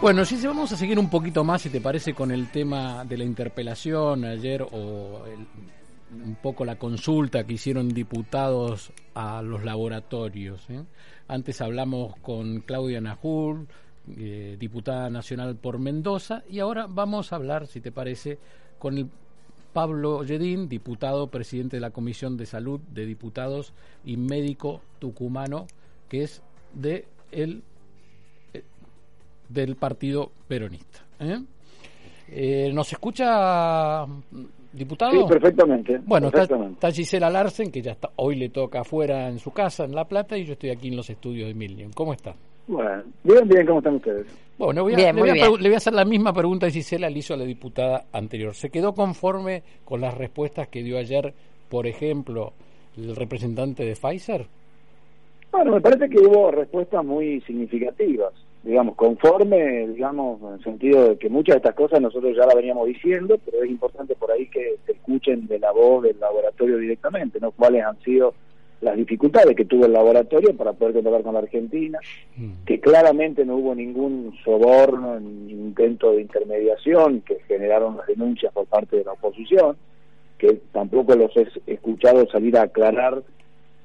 Bueno, 0.00 0.24
si 0.24 0.46
vamos 0.46 0.70
a 0.70 0.76
seguir 0.76 0.96
un 0.98 1.10
poquito 1.10 1.42
más, 1.42 1.62
si 1.62 1.70
te 1.70 1.80
parece, 1.80 2.14
con 2.14 2.30
el 2.30 2.50
tema 2.52 3.04
de 3.04 3.18
la 3.18 3.24
interpelación 3.24 4.24
ayer 4.24 4.62
o 4.62 5.24
un 6.12 6.36
poco 6.40 6.64
la 6.64 6.76
consulta 6.76 7.44
que 7.44 7.54
hicieron 7.54 7.88
diputados 7.88 8.92
a 9.14 9.42
los 9.42 9.64
laboratorios. 9.64 10.70
¿eh? 10.70 10.84
Antes 11.26 11.60
hablamos 11.60 12.14
con 12.20 12.60
Claudia 12.60 13.00
Najul, 13.00 13.66
eh, 14.16 14.56
diputada 14.56 15.10
nacional 15.10 15.56
por 15.56 15.80
Mendoza. 15.80 16.44
Y 16.48 16.60
ahora 16.60 16.86
vamos 16.88 17.32
a 17.32 17.36
hablar, 17.36 17.66
si 17.66 17.80
te 17.80 17.90
parece, 17.90 18.38
con 18.78 18.98
el 18.98 19.08
Pablo 19.72 20.22
Yedín, 20.24 20.68
diputado, 20.68 21.28
presidente 21.28 21.76
de 21.76 21.80
la 21.80 21.90
Comisión 21.90 22.36
de 22.36 22.46
Salud 22.46 22.80
de 22.92 23.06
Diputados 23.06 23.72
y 24.04 24.16
médico 24.16 24.80
tucumano, 24.98 25.66
que 26.08 26.22
es 26.24 26.42
de 26.74 27.06
el, 27.30 27.62
eh, 28.54 28.62
del 29.48 29.76
Partido 29.76 30.30
Peronista. 30.48 31.00
¿eh? 31.20 31.38
Eh, 32.28 32.70
¿Nos 32.72 32.92
escucha, 32.92 34.06
diputado? 34.72 35.12
Sí, 35.12 35.18
perfectamente. 35.28 35.98
Bueno, 36.04 36.26
está- 36.28 36.38
perfectamente. 36.40 36.74
Está, 36.74 36.90
Gisela 36.92 37.30
Larsen, 37.30 37.70
que 37.70 37.82
ya 37.82 37.92
está, 37.92 38.10
hoy 38.16 38.36
le 38.36 38.48
toca 38.48 38.80
afuera 38.80 39.28
en 39.28 39.38
su 39.38 39.50
casa, 39.52 39.84
en 39.84 39.94
La 39.94 40.04
Plata, 40.06 40.36
y 40.38 40.44
yo 40.44 40.52
estoy 40.54 40.70
aquí 40.70 40.88
en 40.88 40.96
los 40.96 41.08
estudios 41.10 41.48
de 41.48 41.54
Million. 41.54 41.92
¿Cómo 41.92 42.12
está? 42.12 42.34
Bueno, 42.66 43.02
bien, 43.24 43.48
bien, 43.48 43.66
¿cómo 43.66 43.78
están 43.78 43.96
ustedes? 43.96 44.26
Bueno, 44.64 44.82
voy 44.84 44.92
a- 44.94 44.96
Bien, 44.96 45.16
le, 45.16 45.20
voy 45.22 45.30
a, 45.30 45.34
le 45.34 45.68
voy 45.68 45.74
a 45.74 45.76
hacer 45.76 45.92
la 45.92 46.04
misma 46.04 46.32
pregunta 46.32 46.66
que 46.66 46.72
Gisela 46.74 47.10
le 47.10 47.18
hizo 47.18 47.34
a 47.34 47.36
la 47.36 47.44
diputada 47.44 48.04
anterior. 48.12 48.54
¿Se 48.54 48.70
quedó 48.70 48.94
conforme 48.94 49.62
con 49.84 50.00
las 50.00 50.16
respuestas 50.16 50.68
que 50.68 50.82
dio 50.84 50.98
ayer, 50.98 51.34
por 51.68 51.86
ejemplo, 51.88 52.52
el 52.96 53.16
representante 53.16 53.84
de 53.84 53.96
Pfizer? 53.96 54.46
Bueno, 55.50 55.72
me 55.72 55.80
parece 55.80 56.08
que 56.08 56.20
hubo 56.20 56.50
respuestas 56.52 57.04
muy 57.04 57.40
significativas, 57.42 58.32
digamos, 58.62 58.94
conforme, 58.94 59.88
digamos, 59.88 60.40
en 60.42 60.54
el 60.54 60.62
sentido 60.62 61.08
de 61.10 61.18
que 61.18 61.28
muchas 61.28 61.54
de 61.54 61.58
estas 61.58 61.74
cosas 61.74 62.00
nosotros 62.00 62.34
ya 62.36 62.46
las 62.46 62.54
veníamos 62.54 62.86
diciendo, 62.86 63.36
pero 63.44 63.64
es 63.64 63.68
importante 63.70 64.14
por 64.14 64.30
ahí 64.30 64.46
que 64.46 64.76
se 64.86 64.92
escuchen 64.92 65.46
de 65.48 65.58
la 65.58 65.72
voz 65.72 66.04
del 66.04 66.18
laboratorio 66.20 66.78
directamente, 66.78 67.38
¿no? 67.40 67.50
¿Cuáles 67.50 67.84
han 67.84 67.98
sido 68.02 68.32
las 68.82 68.96
dificultades 68.96 69.56
que 69.56 69.64
tuvo 69.64 69.86
el 69.86 69.92
laboratorio 69.92 70.54
para 70.56 70.72
poder 70.72 70.94
controlar 70.94 71.22
con 71.22 71.34
la 71.34 71.40
Argentina? 71.40 71.98
Mm. 72.36 72.64
que 72.66 72.80
claramente 72.80 73.44
no 73.44 73.56
hubo 73.56 73.74
ningún 73.74 74.34
soborno 74.44 75.18
ni 75.20 75.52
intento 75.52 76.12
de 76.12 76.22
intermediación 76.22 77.20
que 77.20 77.40
generaron 77.46 77.96
las 77.96 78.06
denuncias 78.06 78.52
por 78.52 78.66
parte 78.66 78.96
de 78.96 79.04
la 79.04 79.12
oposición, 79.12 79.76
que 80.38 80.60
tampoco 80.72 81.14
los 81.14 81.30
he 81.36 81.46
escuchado 81.66 82.26
salir 82.28 82.56
a 82.56 82.62
aclarar 82.62 83.22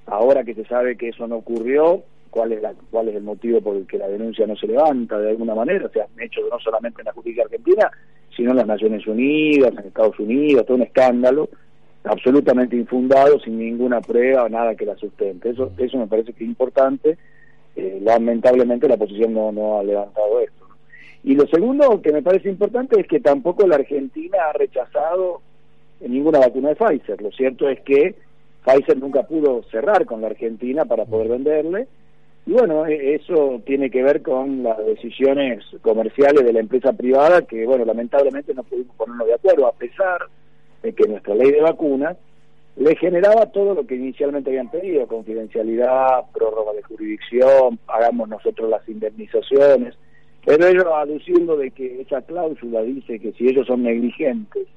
ahora 0.07 0.43
que 0.43 0.55
se 0.55 0.65
sabe 0.65 0.97
que 0.97 1.09
eso 1.09 1.27
no 1.27 1.37
ocurrió, 1.37 2.03
cuál 2.29 2.53
es 2.53 2.61
la, 2.61 2.73
cuál 2.89 3.09
es 3.09 3.15
el 3.15 3.23
motivo 3.23 3.61
por 3.61 3.75
el 3.75 3.85
que 3.85 3.97
la 3.97 4.07
denuncia 4.07 4.47
no 4.47 4.55
se 4.55 4.67
levanta 4.67 5.19
de 5.19 5.29
alguna 5.29 5.53
manera, 5.53 5.85
o 5.85 5.89
sea, 5.89 6.07
hecho 6.19 6.41
no 6.49 6.59
solamente 6.59 7.01
en 7.01 7.05
la 7.05 7.13
justicia 7.13 7.43
argentina, 7.43 7.91
sino 8.35 8.51
en 8.51 8.57
las 8.57 8.67
Naciones 8.67 9.05
Unidas, 9.05 9.73
en 9.73 9.87
Estados 9.87 10.19
Unidos, 10.19 10.65
todo 10.65 10.77
un 10.77 10.83
escándalo 10.83 11.49
absolutamente 12.07 12.75
infundado, 12.75 13.39
sin 13.39 13.59
ninguna 13.59 14.01
prueba 14.01 14.43
o 14.43 14.49
nada 14.49 14.75
que 14.75 14.85
la 14.85 14.95
sustente. 14.95 15.49
Eso, 15.49 15.71
eso 15.77 15.97
me 15.97 16.07
parece 16.07 16.33
que 16.33 16.43
es 16.43 16.49
importante. 16.49 17.17
Eh, 17.75 17.99
lamentablemente 18.01 18.87
la 18.87 18.95
oposición 18.95 19.33
no, 19.33 19.51
no 19.51 19.79
ha 19.79 19.83
levantado 19.83 20.39
esto. 20.39 20.67
Y 21.23 21.35
lo 21.35 21.45
segundo 21.47 22.01
que 22.01 22.11
me 22.11 22.21
parece 22.21 22.49
importante 22.49 22.99
es 22.99 23.07
que 23.07 23.19
tampoco 23.19 23.67
la 23.67 23.75
Argentina 23.75 24.37
ha 24.49 24.53
rechazado 24.53 25.41
ninguna 25.99 26.39
vacuna 26.39 26.69
de 26.69 26.75
Pfizer. 26.75 27.21
Lo 27.21 27.31
cierto 27.31 27.69
es 27.69 27.79
que 27.81 28.15
Pfizer 28.65 28.97
nunca 28.97 29.23
pudo 29.23 29.63
cerrar 29.71 30.05
con 30.05 30.21
la 30.21 30.27
Argentina 30.27 30.85
para 30.85 31.05
poder 31.05 31.29
venderle. 31.29 31.87
Y 32.45 32.53
bueno, 32.53 32.85
e- 32.85 33.15
eso 33.15 33.61
tiene 33.65 33.89
que 33.89 34.03
ver 34.03 34.21
con 34.21 34.63
las 34.63 34.77
decisiones 34.85 35.63
comerciales 35.81 36.45
de 36.45 36.53
la 36.53 36.61
empresa 36.61 36.93
privada 36.93 37.41
que, 37.41 37.65
bueno, 37.65 37.83
lamentablemente 37.85 38.53
no 38.53 38.63
pudimos 38.63 38.95
ponernos 38.95 39.27
de 39.27 39.33
acuerdo, 39.33 39.67
a 39.67 39.73
pesar 39.73 40.21
de 40.83 40.93
que 40.93 41.07
nuestra 41.07 41.35
ley 41.35 41.51
de 41.51 41.61
vacunas 41.61 42.17
le 42.75 42.95
generaba 42.95 43.47
todo 43.47 43.73
lo 43.73 43.87
que 43.87 43.95
inicialmente 43.95 44.51
habían 44.51 44.69
pedido, 44.69 45.07
confidencialidad, 45.07 46.25
prórroga 46.33 46.73
de 46.73 46.83
jurisdicción, 46.83 47.77
pagamos 47.85 48.29
nosotros 48.29 48.69
las 48.69 48.87
indemnizaciones, 48.87 49.95
pero 50.45 50.67
ellos 50.67 50.85
aduciendo 50.93 51.57
de 51.57 51.71
que 51.71 52.01
esa 52.01 52.21
cláusula 52.21 52.81
dice 52.83 53.19
que 53.19 53.31
si 53.33 53.47
ellos 53.47 53.65
son 53.67 53.83
negligentes, 53.83 54.67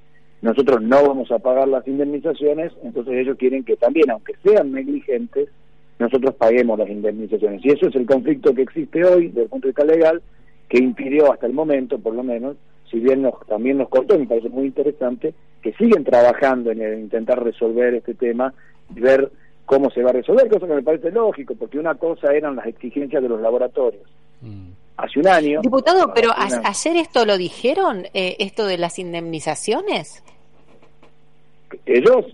nosotros 0.41 0.81
no 0.81 1.07
vamos 1.07 1.31
a 1.31 1.39
pagar 1.39 1.69
las 1.69 1.87
indemnizaciones, 1.87 2.73
entonces 2.83 3.15
ellos 3.15 3.37
quieren 3.37 3.65
que 3.65 3.77
también, 3.77 4.11
aunque 4.11 4.33
sean 4.43 4.73
negligentes, 4.73 5.51
nosotros 5.99 6.35
paguemos 6.37 6.79
las 6.79 6.89
indemnizaciones. 6.89 7.63
Y 7.63 7.69
eso 7.69 7.89
es 7.89 7.95
el 7.95 8.07
conflicto 8.07 8.55
que 8.55 8.63
existe 8.63 9.05
hoy 9.05 9.29
desde 9.29 9.43
el 9.43 9.49
punto 9.51 9.69
de 9.69 9.73
vista 9.73 9.85
legal, 9.85 10.23
que 10.71 10.79
impidió 10.79 11.31
hasta 11.31 11.47
el 11.47 11.53
momento, 11.53 11.99
por 11.99 12.15
lo 12.15 12.23
menos, 12.23 12.57
si 12.91 12.99
bien 12.99 13.21
nos, 13.21 13.35
también 13.47 13.77
nos 13.77 13.91
contó, 13.91 14.19
me 14.19 14.27
parece 14.27 14.49
muy 14.49 14.67
interesante, 14.67 15.35
que 15.63 15.73
siguen 15.75 16.05
trabajando 16.05 16.71
en 16.71 16.81
el 16.81 16.99
intentar 17.01 17.43
resolver 17.43 17.95
este 17.95 18.15
tema 18.15 18.53
y 18.95 19.01
ver 19.01 19.31
cómo 19.67 19.91
se 19.91 20.03
va 20.03 20.11
a 20.11 20.15
resolver, 20.15 20.49
cosa 20.49 20.67
que 20.67 20.75
me 20.75 20.83
parece 20.83 21.11
lógico, 21.11 21.55
porque 21.55 21.79
una 21.79 21.95
cosa 21.95 22.35
eran 22.35 22.57
las 22.57 22.67
exigencias 22.67 23.23
de 23.23 23.29
los 23.29 23.41
laboratorios. 23.41 24.03
Mm. 24.41 24.71
Hace 24.97 25.21
un 25.21 25.29
año... 25.29 25.61
Diputado, 25.63 26.13
pero 26.15 26.31
año, 26.37 26.61
ayer 26.65 26.97
esto 26.97 27.25
lo 27.25 27.39
dijeron, 27.39 28.07
eh, 28.13 28.37
esto 28.39 28.67
de 28.67 28.79
las 28.79 28.99
indemnizaciones. 28.99 30.23
ellos 31.87 32.27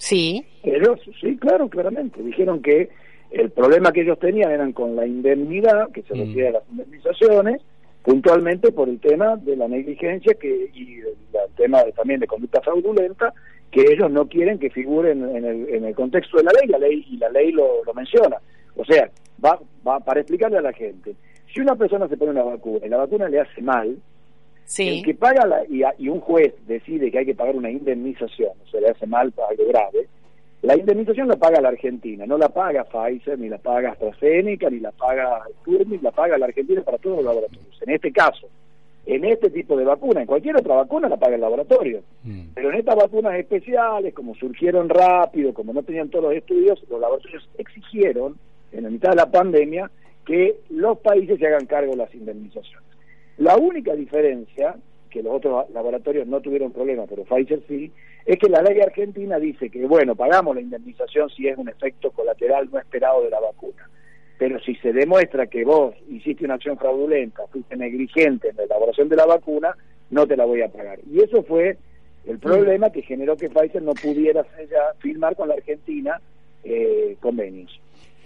Sí. 0.00 0.44
Ellos, 0.62 0.98
sí, 1.20 1.36
claro, 1.36 1.68
claramente. 1.68 2.22
Dijeron 2.22 2.62
que 2.62 2.88
el 3.30 3.50
problema 3.50 3.92
que 3.92 4.00
ellos 4.00 4.18
tenían 4.18 4.50
eran 4.50 4.72
con 4.72 4.96
la 4.96 5.06
indemnidad, 5.06 5.90
que 5.92 6.02
se 6.02 6.14
Mm. 6.14 6.18
refiere 6.20 6.48
a 6.48 6.52
las 6.52 6.62
indemnizaciones, 6.70 7.60
puntualmente 8.02 8.72
por 8.72 8.88
el 8.88 8.98
tema 9.00 9.36
de 9.36 9.56
la 9.56 9.68
negligencia 9.68 10.34
que 10.34 10.70
y 10.74 10.98
el, 11.00 11.06
el 11.08 11.54
tema 11.56 11.82
de- 11.84 11.92
también 11.92 12.20
de 12.20 12.26
conducta 12.26 12.60
fraudulenta, 12.60 13.32
que 13.70 13.82
ellos 13.92 14.10
no 14.10 14.26
quieren 14.28 14.58
que 14.58 14.70
figuren 14.70 15.22
en 15.36 15.44
el, 15.44 15.68
en 15.68 15.84
el 15.84 15.94
contexto 15.94 16.38
de 16.38 16.44
la 16.44 16.52
ley, 16.60 16.68
la 16.68 16.78
ley 16.78 17.04
y 17.10 17.16
la 17.18 17.28
ley 17.28 17.52
lo, 17.52 17.84
lo 17.84 17.94
menciona. 17.94 18.36
O 18.76 18.84
sea, 18.84 19.10
va, 19.44 19.60
va 19.86 20.00
para 20.00 20.20
explicarle 20.20 20.58
a 20.58 20.62
la 20.62 20.72
gente, 20.72 21.14
si 21.52 21.60
una 21.60 21.76
persona 21.76 22.08
se 22.08 22.16
pone 22.16 22.30
una 22.32 22.42
vacuna 22.44 22.86
y 22.86 22.88
la 22.88 22.96
vacuna 22.96 23.28
le 23.28 23.40
hace 23.40 23.60
mal, 23.62 23.96
Sí. 24.64 24.88
el 25.00 25.04
que 25.04 25.14
paga 25.14 25.44
la, 25.48 25.64
y, 25.68 25.82
a- 25.82 25.94
y 25.98 26.08
un 26.08 26.20
juez 26.20 26.54
decide 26.68 27.10
que 27.10 27.18
hay 27.18 27.26
que 27.26 27.34
pagar 27.34 27.56
una 27.56 27.70
indemnización, 27.72 28.52
o 28.64 28.68
sea, 28.70 28.80
le 28.80 28.88
hace 28.90 29.04
mal 29.06 29.32
para 29.32 29.48
algo 29.48 29.64
grave, 29.68 30.06
la 30.62 30.76
indemnización 30.76 31.28
la 31.28 31.36
paga 31.36 31.60
la 31.60 31.70
Argentina, 31.70 32.26
no 32.26 32.36
la 32.36 32.50
paga 32.50 32.84
Pfizer, 32.84 33.38
ni 33.38 33.48
la 33.48 33.58
paga 33.58 33.92
AstraZeneca, 33.92 34.68
ni 34.68 34.80
la 34.80 34.92
paga 34.92 35.42
Sputnik, 35.60 36.02
la 36.02 36.10
paga 36.10 36.36
la 36.36 36.46
Argentina 36.46 36.82
para 36.82 36.98
todos 36.98 37.16
los 37.16 37.24
laboratorios. 37.24 37.80
En 37.80 37.94
este 37.94 38.12
caso, 38.12 38.48
en 39.06 39.24
este 39.24 39.48
tipo 39.50 39.76
de 39.76 39.84
vacuna, 39.84 40.20
en 40.20 40.26
cualquier 40.26 40.56
otra 40.56 40.74
vacuna 40.76 41.08
la 41.08 41.16
paga 41.16 41.34
el 41.34 41.40
laboratorio. 41.40 42.02
Mm. 42.24 42.50
Pero 42.54 42.70
en 42.70 42.78
estas 42.78 42.96
vacunas 42.96 43.34
especiales, 43.36 44.12
como 44.12 44.34
surgieron 44.34 44.88
rápido, 44.88 45.54
como 45.54 45.72
no 45.72 45.82
tenían 45.82 46.10
todos 46.10 46.26
los 46.26 46.34
estudios, 46.34 46.84
los 46.90 47.00
laboratorios 47.00 47.48
exigieron, 47.56 48.36
en 48.72 48.84
la 48.84 48.90
mitad 48.90 49.10
de 49.10 49.16
la 49.16 49.30
pandemia, 49.30 49.90
que 50.26 50.60
los 50.68 50.98
países 50.98 51.38
se 51.38 51.46
hagan 51.46 51.66
cargo 51.66 51.92
de 51.92 51.96
las 51.96 52.14
indemnizaciones. 52.14 52.86
La 53.38 53.56
única 53.56 53.94
diferencia, 53.94 54.76
que 55.10 55.22
los 55.22 55.34
otros 55.34 55.68
laboratorios 55.70 56.26
no 56.26 56.40
tuvieron 56.40 56.72
problema, 56.72 57.06
pero 57.06 57.24
Pfizer 57.24 57.62
sí, 57.68 57.92
es 58.24 58.38
que 58.38 58.48
la 58.48 58.62
ley 58.62 58.80
argentina 58.80 59.38
dice 59.38 59.70
que, 59.70 59.84
bueno, 59.86 60.14
pagamos 60.14 60.54
la 60.54 60.60
indemnización 60.60 61.28
si 61.30 61.48
es 61.48 61.58
un 61.58 61.68
efecto 61.68 62.10
colateral 62.10 62.68
no 62.70 62.78
esperado 62.78 63.22
de 63.22 63.30
la 63.30 63.40
vacuna. 63.40 63.88
Pero 64.38 64.58
si 64.60 64.74
se 64.76 64.92
demuestra 64.92 65.46
que 65.46 65.64
vos 65.64 65.94
hiciste 66.08 66.44
una 66.44 66.54
acción 66.54 66.78
fraudulenta, 66.78 67.46
fuiste 67.48 67.76
negligente 67.76 68.48
en 68.48 68.56
la 68.56 68.62
elaboración 68.64 69.08
de 69.08 69.16
la 69.16 69.26
vacuna, 69.26 69.76
no 70.10 70.26
te 70.26 70.36
la 70.36 70.46
voy 70.46 70.62
a 70.62 70.68
pagar. 70.68 70.98
Y 71.10 71.20
eso 71.20 71.42
fue 71.42 71.76
el 72.26 72.38
problema 72.38 72.90
que 72.90 73.02
generó 73.02 73.36
que 73.36 73.50
Pfizer 73.50 73.82
no 73.82 73.92
pudiera 73.92 74.44
firmar 74.98 75.36
con 75.36 75.48
la 75.48 75.54
Argentina 75.54 76.20
eh, 76.64 77.16
convenios. 77.20 77.80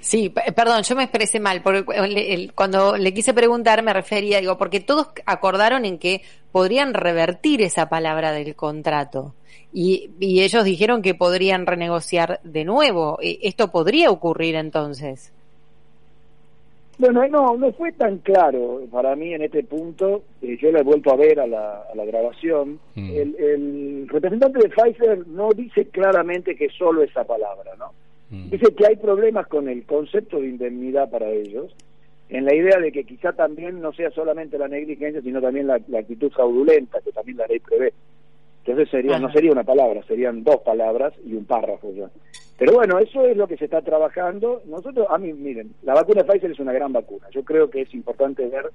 Sí, 0.05 0.31
perdón, 0.55 0.83
yo 0.83 0.97
me 0.97 1.05
expresé 1.05 1.41
mal, 1.41 1.63
porque 1.63 2.51
cuando 2.55 2.95
le 2.99 3.15
quise 3.15 3.33
preguntar 3.33 3.83
me 3.83 3.95
refería, 3.95 4.39
digo, 4.39 4.59
porque 4.59 4.81
todos 4.81 5.09
acordaron 5.25 5.87
en 5.87 5.99
que 5.99 6.21
podrían 6.55 6.95
revertir 6.95 7.63
esa 7.63 7.89
palabra 7.89 8.31
del 8.31 8.55
contrato 8.55 9.35
y, 9.73 10.11
y 10.21 10.43
ellos 10.43 10.63
dijeron 10.63 11.03
que 11.03 11.13
podrían 11.17 11.67
renegociar 11.67 12.39
de 12.45 12.65
nuevo. 12.65 13.19
Eh, 13.21 13.41
¿Esto 13.43 13.73
podría 13.73 14.09
ocurrir 14.09 14.55
entonces? 14.55 15.33
Bueno, 16.97 17.27
no, 17.27 17.57
no 17.57 17.73
fue 17.73 17.91
tan 17.91 18.19
claro 18.19 18.83
para 18.93 19.17
mí 19.17 19.35
en 19.35 19.43
este 19.43 19.65
punto. 19.65 20.23
eh, 20.43 20.57
yo 20.61 20.71
lo 20.71 20.79
he 20.79 20.85
vuelto 20.85 21.11
a 21.13 21.17
ver 21.17 21.41
a 21.41 21.47
la, 21.49 21.83
a 21.93 21.95
la 21.97 22.05
grabación. 22.05 22.79
Mm. 22.95 23.11
El, 23.11 23.37
el 23.37 24.09
representante 24.09 24.61
de 24.61 24.69
Pfizer 24.69 25.27
no 25.27 25.49
dice 25.51 25.87
claramente 25.87 26.55
que 26.55 26.69
solo 26.69 27.03
esa 27.03 27.25
palabra, 27.25 27.73
¿no? 27.77 27.91
Mm. 28.31 28.51
Dice 28.51 28.73
que 28.77 28.87
hay 28.87 28.95
problemas 28.95 29.49
con 29.49 29.69
el 29.69 29.83
concepto 29.87 30.39
de 30.39 30.51
indemnidad 30.51 31.11
para 31.11 31.29
ellos, 31.31 31.75
en 32.29 32.45
la 32.45 32.55
idea 32.55 32.79
de 32.79 32.91
que 32.91 33.05
quizá 33.05 33.33
también 33.33 33.81
no 33.81 33.93
sea 33.93 34.11
solamente 34.11 34.59
la 34.59 34.69
negligencia, 34.69 35.21
sino 35.23 35.41
también 35.41 35.67
la, 35.67 35.81
la 35.89 35.99
actitud 36.01 36.31
fraudulenta, 36.33 37.01
que 37.01 37.13
también 37.13 37.39
la 37.39 37.47
ley 37.47 37.61
prevé. 37.61 37.93
Entonces 38.65 38.89
sería, 38.91 39.19
no 39.19 39.31
sería 39.31 39.53
una 39.53 39.63
palabra, 39.65 40.03
serían 40.09 40.43
dos 40.43 40.61
palabras 40.63 41.13
y 41.23 41.35
un 41.35 41.45
párrafo 41.45 41.93
ya. 41.93 42.09
Pero 42.59 42.73
bueno, 42.73 42.99
eso 42.99 43.27
es 43.27 43.37
lo 43.37 43.47
que 43.47 43.59
se 43.59 43.67
está 43.67 43.83
trabajando. 43.83 44.63
Nosotros, 44.65 45.07
a 45.11 45.19
mí, 45.19 45.35
miren, 45.35 45.75
la 45.83 45.93
vacuna 45.93 46.23
de 46.23 46.33
Pfizer 46.33 46.51
es 46.51 46.61
una 46.61 46.73
gran 46.73 46.93
vacuna. 46.93 47.27
Yo 47.31 47.45
creo 47.45 47.69
que 47.69 47.83
es 47.83 47.93
importante 47.93 48.47
ver, 48.49 48.71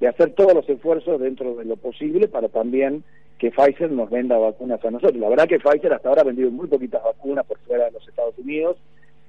de 0.00 0.08
hacer 0.08 0.34
todos 0.34 0.52
los 0.52 0.68
esfuerzos 0.68 1.18
dentro 1.18 1.54
de 1.54 1.64
lo 1.64 1.76
posible 1.76 2.28
para 2.28 2.48
también 2.48 3.04
que 3.38 3.50
Pfizer 3.50 3.90
nos 3.90 4.10
venda 4.10 4.36
vacunas 4.36 4.84
a 4.84 4.90
nosotros. 4.90 5.16
La 5.18 5.30
verdad 5.30 5.48
que 5.48 5.58
Pfizer 5.58 5.94
hasta 5.94 6.10
ahora 6.10 6.22
ha 6.22 6.26
vendido 6.26 6.50
muy 6.50 6.66
poquitas 6.66 7.02
vacunas 7.02 7.46
por 7.46 7.58
fuera 7.60 7.86
de 7.86 7.92
los 7.92 8.06
Estados 8.06 8.36
Unidos. 8.36 8.76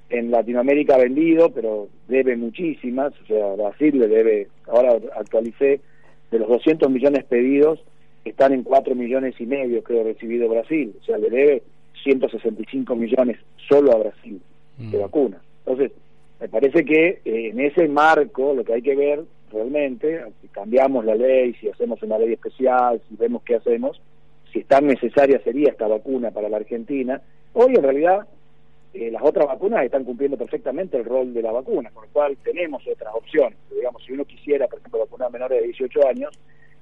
En 0.09 0.31
Latinoamérica 0.31 0.95
ha 0.95 0.99
vendido, 0.99 1.49
pero 1.51 1.87
debe 2.07 2.35
muchísimas, 2.35 3.13
o 3.21 3.25
sea, 3.25 3.53
Brasil 3.55 3.97
le 3.97 4.07
debe, 4.07 4.47
ahora 4.67 4.97
actualicé, 5.15 5.81
de 6.31 6.39
los 6.39 6.47
200 6.47 6.89
millones 6.89 7.23
pedidos, 7.25 7.83
están 8.25 8.53
en 8.53 8.63
4 8.63 8.95
millones 8.95 9.35
y 9.39 9.45
medio, 9.45 9.83
creo, 9.83 10.03
recibido 10.03 10.49
Brasil, 10.49 10.93
o 11.01 11.03
sea, 11.03 11.17
le 11.17 11.29
debe 11.29 11.63
165 12.03 12.95
millones 12.95 13.37
solo 13.69 13.91
a 13.91 13.97
Brasil 13.97 14.41
de 14.77 14.97
mm. 14.97 15.01
vacunas. 15.01 15.41
Entonces, 15.65 15.91
me 16.39 16.49
parece 16.49 16.83
que 16.83 17.21
eh, 17.23 17.49
en 17.49 17.59
ese 17.59 17.87
marco 17.87 18.53
lo 18.53 18.63
que 18.63 18.73
hay 18.73 18.81
que 18.81 18.95
ver 18.95 19.23
realmente, 19.51 20.21
si 20.41 20.47
cambiamos 20.47 21.05
la 21.05 21.15
ley, 21.15 21.53
si 21.53 21.69
hacemos 21.69 22.01
una 22.03 22.17
ley 22.17 22.33
especial, 22.33 23.01
si 23.07 23.15
vemos 23.15 23.43
qué 23.43 23.55
hacemos, 23.55 24.01
si 24.51 24.59
es 24.59 24.67
tan 24.67 24.87
necesaria 24.87 25.39
sería 25.43 25.69
esta 25.69 25.87
vacuna 25.87 26.31
para 26.31 26.49
la 26.49 26.57
Argentina. 26.57 27.21
Hoy 27.53 27.75
en 27.75 27.83
realidad 27.83 28.27
eh, 28.93 29.09
las 29.11 29.23
otras 29.23 29.47
vacunas 29.47 29.83
están 29.83 30.03
cumpliendo 30.03 30.37
perfectamente 30.37 30.97
el 30.97 31.05
rol 31.05 31.33
de 31.33 31.41
la 31.41 31.51
vacuna, 31.51 31.89
con 31.91 32.05
lo 32.05 32.11
cual 32.11 32.37
tenemos 32.43 32.83
otras 32.87 33.13
opciones. 33.15 33.57
Digamos, 33.71 34.03
si 34.05 34.13
uno 34.13 34.25
quisiera, 34.25 34.67
por 34.67 34.79
ejemplo, 34.79 34.99
vacunar 34.99 35.27
a 35.27 35.31
menores 35.31 35.61
de 35.61 35.67
18 35.67 36.07
años, 36.07 36.39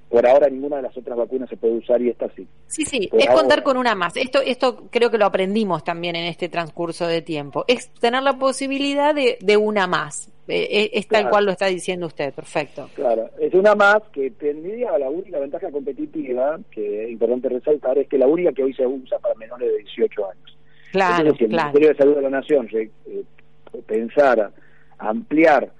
por 0.10 0.28
ahora 0.28 0.50
ninguna 0.50 0.76
de 0.76 0.82
las 0.82 0.98
otras 0.98 1.18
vacunas 1.18 1.50
se 1.50 1.56
puede 1.56 1.76
usar 1.76 2.02
y 2.02 2.10
esta 2.10 2.30
sí. 2.36 2.46
Sí, 2.68 2.84
sí, 2.84 3.10
es 3.14 3.30
contar 3.30 3.64
con 3.64 3.78
una 3.78 3.96
más. 3.96 4.18
Esto, 4.18 4.42
esto 4.46 4.90
creo 4.92 5.10
que 5.10 5.18
lo 5.18 5.26
aprendimos 5.26 5.86
también 5.86 6.18
en 6.18 6.26
este 6.26 6.50
transcurso 6.50 7.08
de 7.08 7.22
tiempo. 7.22 7.64
Es 7.70 7.90
tener 7.94 8.22
la 8.22 8.34
posibilidad 8.34 9.16
de, 9.16 9.38
de 9.40 9.56
una 9.56 9.88
más. 9.88 10.30
Eh, 10.50 10.68
eh, 10.70 10.90
es 10.94 11.08
tal 11.08 11.30
cual 11.30 11.46
lo 11.46 11.52
está 11.52 11.68
diciendo 11.68 12.08
usted, 12.08 12.34
perfecto. 12.34 12.90
Claro, 12.94 13.30
es 13.40 13.54
una 13.54 13.74
más 13.74 14.02
que 14.12 14.32
tendría 14.32 14.98
la 14.98 15.10
única 15.10 15.40
ventaja 15.40 15.72
competitiva, 15.72 16.60
que 16.72 17.06
es 17.06 17.12
importante 17.12 17.48
resaltar, 17.48 17.98
es 17.98 18.10
que 18.10 18.18
la 18.18 18.28
única 18.28 18.52
que 18.52 18.64
hoy 18.64 18.74
se 18.74 18.86
usa 18.86 19.18
para 19.20 19.34
menores 19.36 19.72
de 19.72 19.78
18 19.78 20.30
años. 20.30 20.58
Claro, 20.92 21.34
si 21.36 21.46
el 21.46 21.52
Ministerio 21.52 21.90
de 21.90 21.96
Salud 21.96 22.16
de 22.16 22.22
la 22.22 22.30
Nación 22.30 22.68
eh, 22.74 22.90
pensara 23.86 24.52
ampliar 24.98 25.72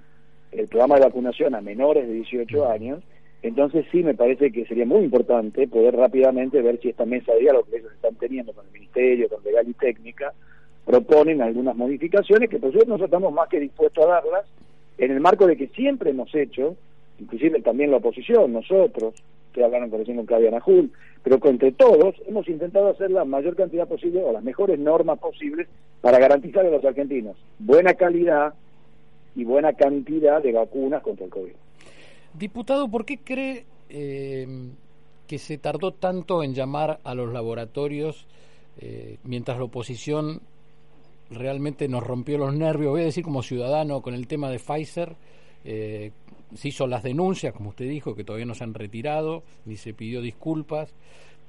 el 0.50 0.68
programa 0.68 0.96
de 0.96 1.02
vacunación 1.02 1.54
a 1.54 1.60
menores 1.60 2.06
de 2.06 2.14
18 2.14 2.70
años, 2.70 3.02
entonces 3.42 3.84
sí 3.90 4.02
me 4.02 4.14
parece 4.14 4.52
que 4.52 4.64
sería 4.66 4.86
muy 4.86 5.00
importante 5.00 5.66
poder 5.68 5.96
rápidamente 5.96 6.62
ver 6.62 6.80
si 6.80 6.90
esta 6.90 7.04
mesa 7.04 7.32
de 7.32 7.40
diálogo 7.40 7.66
que 7.70 7.78
ellos 7.78 7.92
están 7.92 8.14
teniendo 8.14 8.52
con 8.52 8.66
el 8.66 8.72
Ministerio, 8.72 9.28
con 9.28 9.42
Legal 9.42 9.68
y 9.68 9.74
Técnica, 9.74 10.32
proponen 10.84 11.42
algunas 11.42 11.76
modificaciones 11.76 12.48
que 12.48 12.58
por 12.58 12.70
supuesto 12.70 12.90
nosotros 12.90 13.08
estamos 13.08 13.32
más 13.32 13.48
que 13.48 13.60
dispuestos 13.60 14.04
a 14.04 14.08
darlas 14.08 14.46
en 14.98 15.10
el 15.10 15.20
marco 15.20 15.46
de 15.46 15.56
que 15.56 15.68
siempre 15.68 16.10
hemos 16.10 16.34
hecho, 16.34 16.76
inclusive 17.18 17.60
también 17.60 17.90
la 17.90 17.96
oposición, 17.98 18.52
nosotros, 18.52 19.14
que 19.52 19.64
hablaron 19.64 19.90
con 19.90 20.00
recién 20.00 20.16
con 20.16 20.26
Claudia 20.26 20.50
Najul, 20.50 20.90
pero 21.22 21.38
entre 21.44 21.72
todos 21.72 22.14
hemos 22.26 22.48
intentado 22.48 22.88
hacer 22.88 23.10
la 23.10 23.24
mayor 23.24 23.54
cantidad 23.56 23.86
posible 23.86 24.22
o 24.22 24.32
las 24.32 24.42
mejores 24.42 24.78
normas 24.78 25.18
posibles 25.18 25.68
para 26.00 26.18
garantizar 26.18 26.66
a 26.66 26.70
los 26.70 26.84
argentinos 26.84 27.36
buena 27.58 27.94
calidad 27.94 28.54
y 29.34 29.44
buena 29.44 29.72
cantidad 29.72 30.42
de 30.42 30.52
vacunas 30.52 31.02
contra 31.02 31.24
el 31.24 31.30
COVID. 31.30 31.52
Diputado, 32.34 32.88
¿por 32.88 33.04
qué 33.04 33.18
cree 33.18 33.64
eh, 33.88 34.46
que 35.26 35.38
se 35.38 35.58
tardó 35.58 35.92
tanto 35.92 36.42
en 36.42 36.54
llamar 36.54 36.98
a 37.04 37.14
los 37.14 37.32
laboratorios 37.32 38.26
eh, 38.80 39.18
mientras 39.24 39.58
la 39.58 39.64
oposición 39.64 40.40
realmente 41.30 41.88
nos 41.88 42.06
rompió 42.06 42.38
los 42.38 42.54
nervios, 42.54 42.92
voy 42.92 43.02
a 43.02 43.06
decir 43.06 43.24
como 43.24 43.42
ciudadano, 43.42 44.02
con 44.02 44.14
el 44.14 44.26
tema 44.26 44.50
de 44.50 44.58
Pfizer? 44.58 45.14
Eh, 45.64 46.10
se 46.54 46.68
hizo 46.68 46.86
las 46.86 47.02
denuncias, 47.02 47.52
como 47.52 47.70
usted 47.70 47.88
dijo, 47.88 48.14
que 48.14 48.24
todavía 48.24 48.46
no 48.46 48.54
se 48.54 48.64
han 48.64 48.74
retirado, 48.74 49.42
ni 49.64 49.76
se 49.76 49.94
pidió 49.94 50.20
disculpas. 50.20 50.94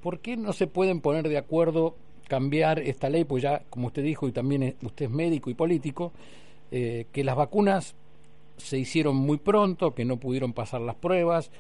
¿Por 0.02 0.20
qué 0.20 0.38
no 0.38 0.54
se 0.54 0.68
pueden 0.68 1.02
poner 1.02 1.28
de 1.30 1.38
acuerdo, 1.38 1.96
cambiar 2.28 2.80
esta 2.80 3.10
ley? 3.10 3.24
Pues 3.24 3.44
ya, 3.44 3.64
como 3.70 3.88
usted 3.88 4.04
dijo, 4.04 4.28
y 4.28 4.32
también 4.32 4.76
usted 4.82 5.06
es 5.06 5.12
médico 5.12 5.50
y 5.50 5.54
político, 5.54 6.12
que 6.70 7.24
las 7.24 7.36
vacunas 7.36 7.96
se 8.58 8.78
hicieron 8.78 9.16
muy 9.16 9.38
pronto, 9.38 9.94
que 9.94 10.06
no 10.06 10.18
pudieron 10.18 10.54
pasar 10.54 10.82
las 10.82 10.96
pruebas, 10.96 11.52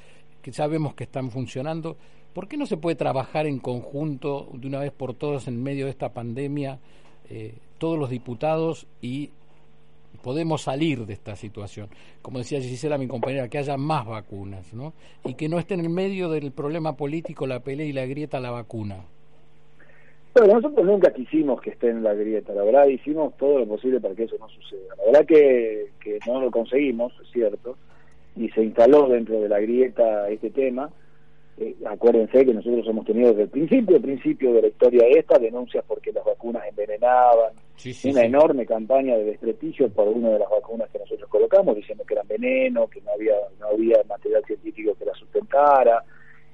que 0.42 0.52
sabemos 0.52 0.94
que 0.94 1.04
están 1.06 1.32
funcionando. 1.32 1.98
¿Por 2.34 2.48
qué 2.48 2.58
no 2.58 2.66
se 2.66 2.78
puede 2.78 2.96
trabajar 2.96 3.46
en 3.46 3.60
conjunto 3.60 4.50
de 4.54 4.68
una 4.68 4.80
vez 4.80 4.92
por 4.92 5.14
todas 5.14 5.48
en 5.48 5.62
medio 5.62 5.86
de 5.86 5.92
esta 5.92 6.14
pandemia, 6.14 6.80
eh, 7.30 7.56
todos 7.78 7.98
los 7.98 8.10
diputados 8.10 8.88
y 9.02 9.30
podemos 10.24 10.64
salir 10.64 11.06
de 11.06 11.14
esta 11.14 11.36
situación? 11.36 11.90
Como 12.24 12.40
decía 12.40 12.60
Gisela, 12.62 12.98
mi 12.98 13.08
compañera, 13.08 13.50
que 13.50 13.60
haya 13.60 13.78
más 13.78 14.08
vacunas, 14.08 14.74
¿no? 14.74 14.94
Y 15.24 15.36
que 15.36 15.50
no 15.50 15.60
estén 15.60 15.82
en 15.82 15.94
medio 15.94 16.30
del 16.30 16.52
problema 16.52 16.96
político, 16.96 17.46
la 17.46 17.60
pelea 17.60 17.86
y 17.86 17.94
la 17.94 18.06
grieta 18.08 18.40
la 18.40 18.50
vacuna. 18.50 19.06
Bueno, 20.34 20.56
nosotros 20.56 20.84
nunca 20.88 21.14
quisimos 21.14 21.62
que 21.62 21.70
esté 21.72 21.90
en 21.90 22.02
la 22.02 22.16
grieta, 22.16 22.54
la 22.54 22.64
verdad 22.64 22.88
hicimos 22.88 23.38
todo 23.38 23.60
lo 23.60 23.68
posible 23.68 24.00
para 24.00 24.16
que 24.16 24.24
eso 24.24 24.36
no 24.40 24.50
suceda. 24.50 24.96
La 24.98 25.06
verdad 25.06 25.26
que, 25.28 25.92
que 26.00 26.18
no 26.26 26.42
lo 26.42 26.50
conseguimos, 26.50 27.14
es 27.22 27.30
cierto, 27.32 27.78
y 28.36 28.50
se 28.50 28.64
instaló 28.64 29.08
dentro 29.10 29.40
de 29.40 29.50
la 29.50 29.60
grieta 29.60 30.28
este 30.30 30.50
tema. 30.50 30.90
Eh, 31.58 31.76
acuérdense 31.86 32.46
que 32.46 32.54
nosotros 32.54 32.86
hemos 32.88 33.06
tenido 33.06 33.30
desde 33.30 33.44
el 33.44 33.50
principio, 33.50 33.96
el 33.96 34.02
principio 34.02 34.54
de 34.54 34.62
la 34.64 34.68
historia 34.70 35.04
esta, 35.08 35.38
denuncias 35.38 35.84
porque 35.88 36.12
las 36.12 36.26
vacunas 36.26 36.64
envenenaban, 36.68 37.54
una 38.06 38.22
enorme 38.24 38.66
campaña 38.66 39.16
de 39.18 39.26
desprestigio 39.26 39.90
por 39.90 40.08
una 40.08 40.30
de 40.30 40.40
las 40.40 40.50
vacunas 40.50 40.90
que 40.90 41.00
nosotros 41.00 41.30
colocamos, 41.30 41.76
diciendo 41.76 42.04
que 42.06 42.14
eran 42.14 42.28
veneno, 42.28 42.88
que 42.88 43.02
no 43.02 43.12
había, 43.12 43.36
no 43.60 43.68
había 43.68 43.98
material 44.08 44.44
científico 44.46 44.96
que 44.96 45.06
la 45.06 45.14
sustentara, 45.14 46.04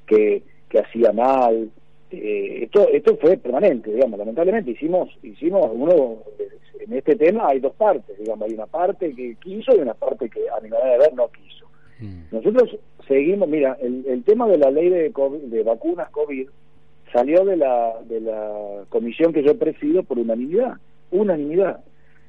que, 0.05 0.43
que 0.67 0.79
hacía 0.79 1.13
mal, 1.13 1.69
eh, 2.11 2.63
esto 2.63 2.89
esto 2.89 3.17
fue 3.17 3.37
permanente 3.37 3.91
digamos 3.91 4.17
lamentablemente. 4.17 4.71
Hicimos 4.71 5.09
hicimos 5.21 5.69
uno 5.71 6.23
en 6.79 6.93
este 6.93 7.15
tema 7.15 7.47
hay 7.49 7.59
dos 7.59 7.73
partes 7.73 8.17
digamos 8.17 8.47
hay 8.47 8.55
una 8.55 8.65
parte 8.65 9.13
que 9.13 9.35
quiso 9.35 9.75
y 9.75 9.79
una 9.79 9.93
parte 9.93 10.27
que 10.27 10.49
a 10.49 10.59
mi 10.59 10.69
manera 10.69 10.93
de 10.93 10.97
ver 10.97 11.13
no 11.13 11.27
quiso. 11.27 11.67
Mm. 11.99 12.23
nosotros 12.31 12.79
seguimos 13.09 13.49
mira 13.49 13.77
el, 13.81 14.05
el 14.07 14.23
tema 14.23 14.47
de 14.47 14.57
la 14.57 14.71
ley 14.71 14.87
de, 14.87 15.11
de 15.11 15.63
vacunas 15.63 16.09
covid 16.11 16.47
salió 17.11 17.43
de 17.43 17.57
la 17.57 17.95
de 18.07 18.21
la 18.21 18.85
comisión 18.87 19.33
que 19.33 19.43
yo 19.43 19.59
presido 19.59 20.03
por 20.03 20.17
unanimidad 20.17 20.77
unanimidad 21.11 21.81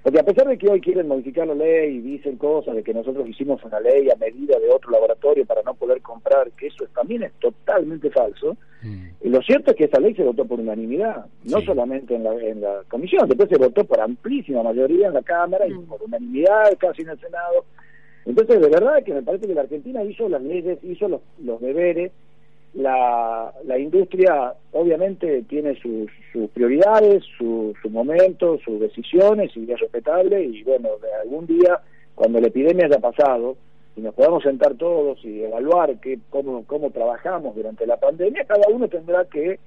porque 0.03 0.19
a 0.19 0.23
pesar 0.23 0.49
de 0.49 0.57
que 0.57 0.69
hoy 0.69 0.81
quieren 0.81 1.09
modificar 1.09 1.47
la 1.47 1.55
ley 1.55 1.97
y 1.97 2.01
dicen 2.01 2.37
cosas 2.37 2.75
de 2.75 2.83
que 2.83 2.95
nosotros 2.95 3.29
hicimos 3.29 3.63
una 3.65 3.81
ley 3.81 4.09
a 4.09 4.17
medida 4.17 4.59
de 4.59 4.71
otro 4.71 4.91
laboratorio 4.91 5.45
para 5.45 5.63
no 5.63 5.75
poder 5.75 6.01
comprar, 6.01 6.51
que 6.53 6.69
eso 6.69 6.87
también 6.95 7.25
es 7.25 7.33
totalmente 7.35 8.11
falso, 8.11 8.57
mm. 8.83 9.07
y 9.21 9.29
lo 9.29 9.43
cierto 9.43 9.73
es 9.73 9.77
que 9.77 9.85
esa 9.85 10.01
ley 10.01 10.15
se 10.15 10.25
votó 10.25 10.47
por 10.47 10.59
unanimidad, 10.59 11.27
no 11.45 11.61
solamente 11.61 12.15
en 12.15 12.25
la, 12.25 12.33
en 12.33 12.63
la 12.63 12.83
comisión, 12.89 13.29
después 13.29 13.51
se 13.51 13.59
votó 13.59 13.85
por 13.85 14.01
amplísima 14.01 14.63
mayoría 14.63 15.09
en 15.09 15.15
la 15.15 15.23
Cámara 15.23 15.67
y 15.69 15.75
mm. 15.75 15.87
por 15.87 16.03
unanimidad 16.03 16.79
casi 16.79 17.03
en 17.03 17.11
el 17.11 17.21
Senado. 17.21 17.67
Entonces, 18.27 18.61
de 18.61 18.69
verdad 18.69 19.03
que 19.03 19.15
me 19.15 19.23
parece 19.23 19.47
que 19.47 19.55
la 19.55 19.63
Argentina 19.63 20.05
hizo 20.05 20.29
las 20.29 20.43
leyes, 20.43 20.79
hizo 20.83 21.09
los, 21.09 21.21
los 21.43 21.61
deberes, 21.61 22.13
la, 22.75 23.53
la 23.65 23.79
industria 23.79 24.55
obviamente 24.73 25.43
tiene 25.43 25.75
sus, 25.81 26.11
prioridades, 26.53 27.25
sus 27.37 27.77
su 27.81 27.91
momentos, 27.91 28.61
sus 28.65 28.79
decisiones 28.79 29.51
y 29.57 29.71
es 29.71 29.81
respetable. 29.81 30.43
Y 30.45 30.63
bueno, 30.63 30.91
algún 31.23 31.47
día 31.47 31.81
cuando 32.15 32.41
la 32.41 32.49
epidemia 32.49 32.87
haya 32.87 32.99
pasado 32.99 33.57
y 33.97 34.03
nos 34.03 34.15
podamos 34.15 34.43
sentar 34.43 34.75
todos 34.75 35.25
y 35.25 35.43
evaluar 35.43 35.99
qué, 36.01 36.19
cómo, 36.31 36.65
cómo 36.67 36.91
trabajamos 36.91 37.57
durante 37.57 37.87
la 37.87 37.97
pandemia, 37.97 38.45
cada 38.45 38.69
uno 38.69 38.89
tendrá 38.89 39.25
que 39.25 39.59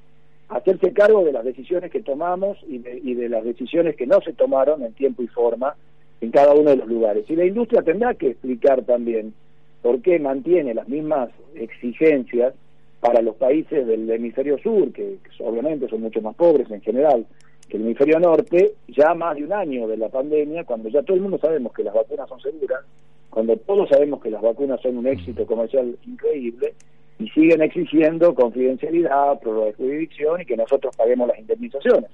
hacerse 0.50 0.94
cargo 0.94 1.26
de 1.26 1.32
las 1.32 1.44
decisiones 1.44 1.92
que 1.92 2.02
tomamos 2.02 2.58
y 2.68 2.78
de, 2.78 3.00
y 3.04 3.16
de 3.16 3.28
las 3.28 3.44
decisiones 3.44 3.96
que 3.96 4.06
no 4.06 4.22
se 4.22 4.34
tomaron 4.34 4.84
en 4.84 4.94
tiempo 4.94 5.24
y 5.24 5.28
forma 5.28 5.76
en 6.24 6.32
cada 6.32 6.54
uno 6.54 6.70
de 6.70 6.78
los 6.78 6.88
lugares. 6.88 7.30
Y 7.30 7.36
la 7.36 7.46
industria 7.46 7.82
tendrá 7.82 8.14
que 8.14 8.30
explicar 8.30 8.84
también 8.84 9.34
por 9.82 10.02
qué 10.02 10.20
mantiene 10.20 10.74
las 10.74 10.88
mismas 10.88 11.30
exigencias 11.54 12.54
para 13.02 13.22
los 13.22 13.36
países 13.36 13.86
del 13.86 14.10
hemisferio 14.10 14.58
sur, 14.60 14.94
que, 14.94 15.18
obviamente 15.40 15.90
son 15.90 16.02
mucho 16.02 16.22
más 16.22 16.34
pobres 16.36 16.72
en 16.72 16.80
general 16.82 17.26
que 17.68 17.76
el 17.76 17.84
hemisferio 17.84 18.20
norte, 18.22 18.76
ya 18.88 19.14
más 19.14 19.36
de 19.36 19.44
un 19.44 19.52
año 19.52 19.86
de 19.88 19.98
la 19.98 20.08
pandemia, 20.08 20.64
cuando 20.64 20.88
ya 20.88 21.02
todo 21.02 21.18
el 21.18 21.24
mundo 21.24 21.38
sabemos 21.40 21.74
que 21.74 21.84
las 21.84 21.94
vacunas 21.94 22.30
son 22.30 22.40
seguras, 22.40 22.86
cuando 23.30 23.58
todos 23.58 23.90
sabemos 23.90 24.22
que 24.22 24.30
las 24.30 24.42
vacunas 24.42 24.80
son 24.82 24.98
un 24.98 25.08
éxito 25.08 25.46
comercial 25.46 25.98
increíble, 26.08 26.74
y 27.20 27.28
siguen 27.30 27.62
exigiendo 27.62 28.34
confidencialidad, 28.34 29.40
prueba 29.42 29.66
de 29.66 29.74
jurisdicción 29.74 30.42
y 30.42 30.46
que 30.46 30.56
nosotros 30.56 30.96
paguemos 30.96 31.28
las 31.28 31.40
indemnizaciones. 31.40 32.10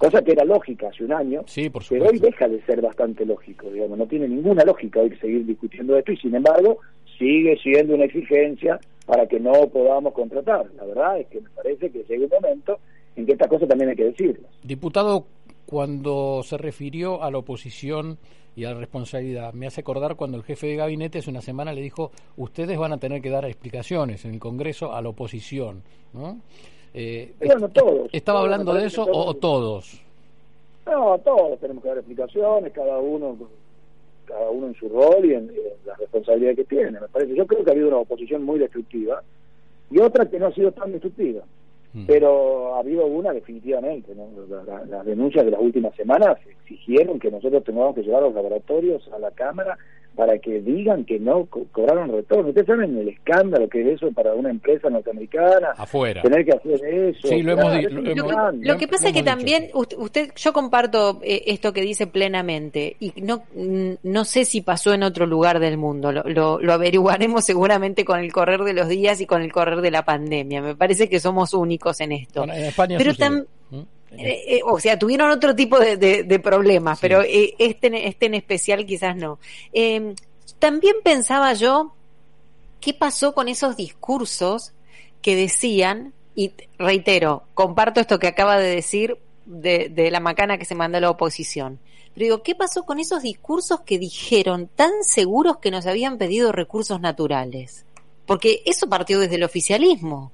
Cosa 0.00 0.22
que 0.22 0.32
era 0.32 0.46
lógica 0.46 0.88
hace 0.88 1.04
un 1.04 1.12
año, 1.12 1.44
pero 1.90 2.06
hoy 2.06 2.18
deja 2.18 2.48
de 2.48 2.62
ser 2.62 2.80
bastante 2.80 3.26
lógico, 3.26 3.68
digamos, 3.70 3.98
no 3.98 4.06
tiene 4.06 4.28
ninguna 4.28 4.64
lógica 4.64 4.98
hoy 5.00 5.14
seguir 5.20 5.44
discutiendo 5.44 5.94
esto 5.94 6.12
y 6.12 6.16
sin 6.16 6.34
embargo 6.34 6.78
sigue 7.18 7.58
siendo 7.62 7.96
una 7.96 8.06
exigencia 8.06 8.80
para 9.04 9.26
que 9.26 9.38
no 9.38 9.52
podamos 9.70 10.14
contratar. 10.14 10.70
La 10.78 10.86
verdad 10.86 11.20
es 11.20 11.26
que 11.26 11.42
me 11.42 11.50
parece 11.50 11.90
que 11.90 12.02
llega 12.08 12.24
un 12.24 12.30
momento 12.30 12.78
en 13.14 13.26
que 13.26 13.32
estas 13.32 13.48
cosas 13.48 13.68
también 13.68 13.90
hay 13.90 13.96
que 13.96 14.04
decirlas. 14.04 14.50
Diputado, 14.62 15.26
cuando 15.66 16.40
se 16.44 16.56
refirió 16.56 17.22
a 17.22 17.30
la 17.30 17.36
oposición 17.36 18.16
y 18.56 18.64
a 18.64 18.72
la 18.72 18.80
responsabilidad, 18.80 19.52
me 19.52 19.66
hace 19.66 19.82
acordar 19.82 20.16
cuando 20.16 20.38
el 20.38 20.44
jefe 20.44 20.66
de 20.68 20.76
gabinete 20.76 21.18
hace 21.18 21.28
una 21.28 21.42
semana 21.42 21.74
le 21.74 21.82
dijo, 21.82 22.10
ustedes 22.38 22.78
van 22.78 22.94
a 22.94 22.96
tener 22.96 23.20
que 23.20 23.28
dar 23.28 23.44
explicaciones 23.44 24.24
en 24.24 24.32
el 24.32 24.40
Congreso 24.40 24.94
a 24.94 25.02
la 25.02 25.10
oposición. 25.10 25.82
¿no? 26.14 26.40
Eh, 26.94 27.32
bueno, 27.38 27.68
todos. 27.68 28.10
¿Estaba 28.12 28.40
hablando 28.40 28.74
de 28.74 28.86
eso 28.86 29.06
o, 29.10 29.34
todos? 29.34 30.00
No, 30.86 31.18
todos 31.18 31.58
tenemos 31.60 31.82
que 31.82 31.88
dar 31.88 31.98
explicaciones, 31.98 32.72
cada 32.72 32.98
uno 32.98 33.36
cada 34.26 34.50
uno 34.50 34.68
en 34.68 34.74
su 34.74 34.88
rol 34.88 35.24
y 35.24 35.34
en, 35.34 35.50
la 35.84 35.94
responsabilidad 35.96 36.54
que 36.54 36.64
tiene, 36.64 37.00
me 37.00 37.08
parece. 37.08 37.34
Yo 37.34 37.46
creo 37.46 37.64
que 37.64 37.70
ha 37.70 37.72
habido 37.72 37.88
una 37.88 37.98
oposición 37.98 38.44
muy 38.44 38.58
destructiva 38.58 39.22
y 39.90 39.98
otra 39.98 40.26
que 40.26 40.38
no 40.38 40.46
ha 40.46 40.52
sido 40.52 40.70
tan 40.72 40.92
destructiva. 40.92 41.42
Mm. 41.92 42.06
Pero 42.06 42.76
ha 42.76 42.78
habido 42.78 43.06
una 43.06 43.32
definitivamente, 43.32 44.14
¿no? 44.14 44.28
las 44.88 45.04
denuncias 45.04 45.44
de 45.44 45.50
las 45.50 45.60
últimas 45.60 45.94
semanas 45.96 46.38
exigieron 46.46 47.18
que 47.18 47.32
nosotros 47.32 47.64
tengamos 47.64 47.96
que 47.96 48.02
llevar 48.02 48.22
los 48.22 48.34
laboratorios 48.34 49.08
a 49.12 49.18
la 49.18 49.32
Cámara 49.32 49.76
para 50.14 50.38
que 50.38 50.60
digan 50.60 51.04
que 51.04 51.18
no 51.18 51.46
cobraron 51.46 52.12
retorno. 52.12 52.48
Ustedes 52.48 52.66
saben 52.66 52.96
el 52.98 53.08
escándalo 53.08 53.68
que 53.68 53.80
es 53.82 53.96
eso 53.96 54.10
para 54.12 54.34
una 54.34 54.50
empresa 54.50 54.90
norteamericana. 54.90 55.70
Afuera. 55.76 56.22
Tener 56.22 56.44
que 56.44 56.52
hacer 56.52 56.84
eso. 56.84 57.28
Sí, 57.28 57.42
lo, 57.42 57.52
hemos, 57.52 57.82
lo, 58.60 58.76
que 58.76 58.88
pasa 58.88 59.08
es 59.08 59.14
que 59.14 59.22
también 59.22 59.68
usted, 59.72 60.32
yo 60.36 60.52
comparto 60.52 61.20
eh, 61.22 61.44
esto 61.46 61.72
que 61.72 61.80
dice 61.82 62.06
plenamente 62.06 62.96
y 63.00 63.12
no 63.22 63.44
no 64.02 64.24
sé 64.24 64.44
si 64.44 64.60
pasó 64.60 64.92
en 64.92 65.02
otro 65.02 65.26
lugar 65.26 65.58
del 65.58 65.76
mundo. 65.76 66.12
Lo, 66.12 66.58
lo, 66.60 66.72
averiguaremos 66.72 67.44
seguramente 67.44 68.04
con 68.04 68.20
el 68.20 68.32
correr 68.32 68.60
de 68.60 68.72
los 68.72 68.88
días 68.88 69.20
y 69.20 69.26
con 69.26 69.42
el 69.42 69.52
correr 69.52 69.80
de 69.80 69.90
la 69.90 70.04
pandemia. 70.04 70.60
Me 70.60 70.74
parece 70.74 71.08
que 71.08 71.20
somos 71.20 71.54
únicos 71.54 72.00
en 72.00 72.12
esto. 72.12 72.44
en 72.44 72.50
España 72.50 72.96
Pero 72.98 73.14
también 73.14 73.46
eh, 74.12 74.56
eh, 74.56 74.60
o 74.64 74.78
sea, 74.80 74.98
tuvieron 74.98 75.30
otro 75.30 75.54
tipo 75.54 75.78
de, 75.78 76.40
problemas, 76.42 76.98
pero 77.00 77.22
eh, 77.22 77.54
este, 77.58 78.08
este 78.08 78.26
en 78.26 78.34
especial 78.34 78.84
quizás 78.84 79.16
no. 79.16 79.38
Em, 79.72 80.14
también 80.58 80.96
pensaba 81.02 81.52
yo, 81.54 81.94
¿qué 82.80 82.92
pasó 82.92 83.34
con 83.34 83.48
esos 83.48 83.76
discursos 83.76 84.72
que 85.22 85.36
decían, 85.36 86.12
y 86.34 86.52
reitero, 86.78 87.44
comparto 87.54 88.00
esto 88.00 88.18
que 88.18 88.26
acaba 88.26 88.58
de 88.58 88.74
decir 88.74 89.18
de, 89.46 89.88
de 89.88 90.10
la 90.10 90.20
macana 90.20 90.58
que 90.58 90.64
se 90.64 90.74
mandó 90.74 90.98
a 90.98 91.00
la 91.00 91.10
oposición, 91.10 91.78
pero 92.14 92.24
digo, 92.24 92.42
¿qué 92.42 92.54
pasó 92.54 92.84
con 92.84 92.98
esos 92.98 93.22
discursos 93.22 93.80
que 93.80 93.98
dijeron 93.98 94.68
tan 94.74 94.90
seguros 95.02 95.58
que 95.58 95.70
nos 95.70 95.86
habían 95.86 96.18
pedido 96.18 96.50
recursos 96.52 97.00
naturales? 97.00 97.84
Porque 98.26 98.62
eso 98.66 98.88
partió 98.88 99.18
desde 99.20 99.36
el 99.36 99.44
oficialismo. 99.44 100.32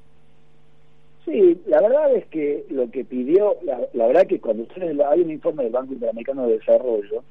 Sí, 1.27 1.61
la 1.67 1.81
verdad 1.81 2.15
es 2.15 2.25
que 2.27 2.65
lo 2.71 2.89
que 2.89 3.05
pidió, 3.05 3.57
la, 3.65 4.07
verdad 4.07 4.29
que 4.29 4.41
cuando 4.41 4.63
ustedes, 4.63 4.97
hay 5.01 5.21
un 5.21 5.31
informe 5.33 5.65
del 5.65 5.73
Banco 5.73 5.93
Interamericano 5.93 6.47
de 6.47 6.59
Desarrollo 6.59 7.25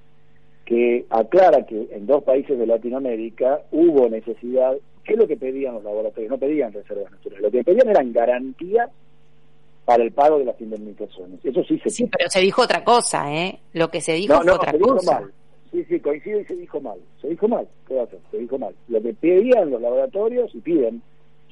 que 0.66 1.06
aclara 1.10 1.66
que 1.66 1.88
en 1.92 2.06
dos 2.06 2.24
países 2.24 2.60
de 2.60 2.68
Latinoamérica 2.68 3.62
hubo 3.72 4.10
necesidad, 4.10 4.76
¿qué 5.06 5.14
es 5.14 5.20
lo 5.20 5.28
que 5.28 5.38
pedían 5.38 5.76
los 5.76 5.84
laboratorios? 5.84 6.30
No 6.30 6.38
pedían 6.38 6.74
reservas 6.74 7.10
naturales, 7.10 7.42
lo 7.42 7.52
que 7.52 7.64
pedían 7.64 7.88
eran 7.88 8.12
garantías 8.12 8.90
para 9.86 10.04
el 10.04 10.12
pago 10.12 10.40
de 10.40 10.46
las 10.46 10.60
indemnizaciones. 10.60 11.40
Eso 11.46 11.64
sí 11.64 11.80
se 11.80 11.90
Sí, 11.90 12.10
pero 12.12 12.30
se 12.30 12.42
dijo 12.42 12.64
otra 12.64 12.84
cosa, 12.84 13.34
¿eh? 13.34 13.60
Lo 13.74 13.90
que 13.90 14.02
se 14.02 14.14
dijo 14.14 14.42
fue 14.42 14.52
otra 14.52 14.74
cosa. 14.78 15.22
mal. 15.22 15.32
Sí, 15.72 15.86
sí, 15.86 16.00
coincido 16.00 16.42
y 16.42 16.46
se 16.46 16.56
dijo 16.56 16.82
mal. 16.82 17.00
Se 17.22 17.30
dijo 17.30 17.48
mal, 17.48 17.68
¿qué 17.88 17.94
va 17.94 18.02
a 18.02 18.04
hacer? 18.06 18.20
Se 18.32 18.40
dijo 18.40 18.58
mal. 18.58 18.76
Lo 18.90 19.02
que 19.02 19.14
pedían 19.14 19.70
los 19.70 19.82
laboratorios 19.82 20.54
y 20.54 20.60
piden 20.60 21.02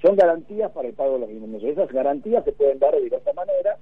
son 0.03 0.17
garantías 0.17 0.69
para 0.71 0.89
el 0.89 0.93
pago 0.93 1.13
de 1.13 1.19
los 1.19 1.29
indemnizaciones. 1.29 1.77
Esas 1.77 1.91
garantías 1.91 2.43
se 2.43 2.51
pueden 2.51 2.77
dar 2.77 2.93
de 2.93 3.01
diversas 3.01 3.33
manera. 3.33 3.77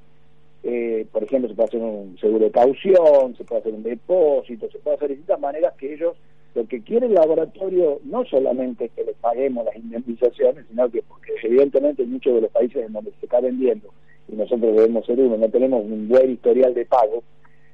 Eh, 0.63 1.07
por 1.11 1.23
ejemplo, 1.23 1.49
se 1.49 1.55
puede 1.55 1.67
hacer 1.69 1.81
un 1.81 2.17
seguro 2.19 2.45
de 2.45 2.51
caución, 2.51 3.35
se 3.35 3.43
puede 3.43 3.61
hacer 3.61 3.73
un 3.73 3.81
depósito, 3.81 4.69
se 4.69 4.77
puede 4.77 4.97
hacer 4.97 5.09
distintas 5.09 5.39
maneras 5.39 5.73
que 5.79 5.95
ellos, 5.95 6.15
lo 6.53 6.67
que 6.67 6.83
quiere 6.83 7.07
el 7.07 7.15
laboratorio 7.15 7.99
no 8.03 8.23
solamente 8.25 8.85
es 8.85 8.91
que 8.91 9.03
les 9.03 9.15
paguemos 9.15 9.65
las 9.65 9.75
indemnizaciones, 9.75 10.65
sino 10.69 10.87
que 10.91 11.01
porque 11.01 11.33
evidentemente 11.41 12.03
en 12.03 12.11
muchos 12.11 12.35
de 12.35 12.41
los 12.41 12.51
países 12.51 12.85
en 12.85 12.93
donde 12.93 13.11
se 13.19 13.25
está 13.25 13.39
vendiendo, 13.39 13.89
y 14.27 14.35
nosotros 14.35 14.75
debemos 14.75 15.03
ser 15.07 15.19
uno, 15.19 15.37
no 15.37 15.49
tenemos 15.49 15.83
un 15.83 16.07
buen 16.07 16.29
historial 16.29 16.75
de 16.75 16.85
pago, 16.85 17.23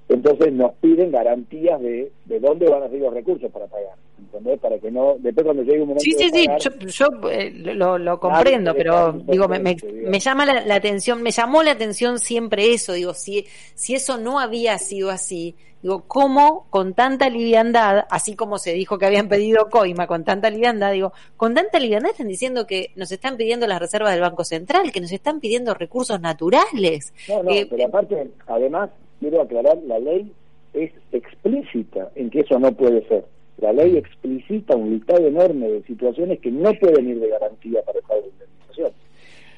entonces 0.09 0.53
nos 0.53 0.73
piden 0.75 1.11
garantías 1.11 1.81
de, 1.81 2.11
de 2.25 2.39
dónde 2.39 2.69
van 2.69 2.83
a 2.83 2.87
salir 2.87 3.01
los 3.01 3.13
recursos 3.13 3.51
para 3.51 3.67
pagar. 3.67 3.95
¿entendés? 4.19 4.59
Para 4.59 4.79
que 4.79 4.91
no, 4.91 5.15
después 5.19 5.45
cuando 5.45 5.63
llegue 5.63 5.81
un 5.81 5.89
momento. 5.89 6.03
Sí, 6.03 6.13
sí, 6.17 6.29
sí, 6.31 6.47
yo, 6.87 7.07
eh, 7.29 7.51
lo, 7.51 7.97
lo, 7.97 8.19
comprendo, 8.19 8.73
pero 8.73 9.13
digo, 9.13 9.47
me, 9.47 9.59
me, 9.59 10.19
llama 10.19 10.45
la, 10.45 10.75
atención, 10.75 11.21
me 11.21 11.31
llamó 11.31 11.63
la 11.63 11.71
atención 11.71 12.19
siempre 12.19 12.73
eso, 12.73 12.93
digo, 12.93 13.13
si, 13.13 13.45
si 13.75 13.95
eso 13.95 14.17
no 14.17 14.39
había 14.39 14.77
sido 14.77 15.09
así, 15.09 15.55
digo, 15.81 16.03
¿cómo 16.07 16.67
con 16.69 16.93
tanta 16.93 17.29
liviandad, 17.29 18.05
así 18.09 18.35
como 18.35 18.57
se 18.57 18.73
dijo 18.73 18.97
que 18.97 19.05
habían 19.05 19.27
pedido 19.27 19.69
coima, 19.69 20.07
con 20.07 20.23
tanta 20.23 20.49
liviandad, 20.49 20.91
digo, 20.91 21.13
con 21.35 21.53
tanta 21.53 21.79
liviandad 21.79 22.11
están 22.11 22.27
diciendo 22.27 22.65
que 22.65 22.91
nos 22.95 23.11
están 23.11 23.37
pidiendo 23.37 23.67
las 23.67 23.79
reservas 23.79 24.11
del 24.13 24.21
Banco 24.21 24.43
Central, 24.43 24.91
que 24.91 25.01
nos 25.01 25.11
están 25.11 25.39
pidiendo 25.39 25.73
recursos 25.73 26.19
naturales? 26.19 27.13
No, 27.27 27.43
no, 27.43 27.51
eh, 27.51 27.67
pero 27.69 27.85
aparte, 27.85 28.31
además, 28.47 28.89
quiero 29.19 29.41
aclarar, 29.41 29.77
la 29.85 29.99
ley 29.99 30.31
es 30.73 30.91
explícita 31.11 32.11
en 32.15 32.29
que 32.29 32.41
eso 32.41 32.59
no 32.59 32.71
puede 32.71 33.07
ser. 33.07 33.25
La 33.57 33.73
ley 33.73 33.97
explicita 33.97 34.75
un 34.75 34.91
listado 34.91 35.25
enorme 35.25 35.67
de 35.67 35.83
situaciones 35.83 36.39
que 36.39 36.51
no 36.51 36.73
pueden 36.75 37.09
ir 37.09 37.19
de 37.19 37.29
garantía 37.29 37.81
para 37.81 37.99
el 37.99 38.05
pago 38.05 38.21
de 38.21 38.29
indemnización. 38.29 38.91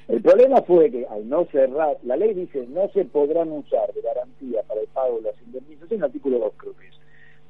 El 0.08 0.22
problema 0.22 0.62
fue 0.62 0.90
que 0.90 1.06
al 1.06 1.28
no 1.28 1.46
cerrar, 1.52 1.98
la 2.04 2.16
ley 2.16 2.34
dice 2.34 2.66
no 2.70 2.90
se 2.90 3.06
podrán 3.06 3.52
usar 3.52 3.94
de 3.94 4.02
garantía 4.02 4.64
para 4.64 4.82
el 4.82 4.88
pago 4.88 5.18
de 5.18 5.24
las 5.24 5.42
indemnizaciones, 5.42 6.04
artículo 6.04 6.40
2 6.40 6.54
creo 6.58 6.74
que 6.78 6.88
es, 6.88 7.00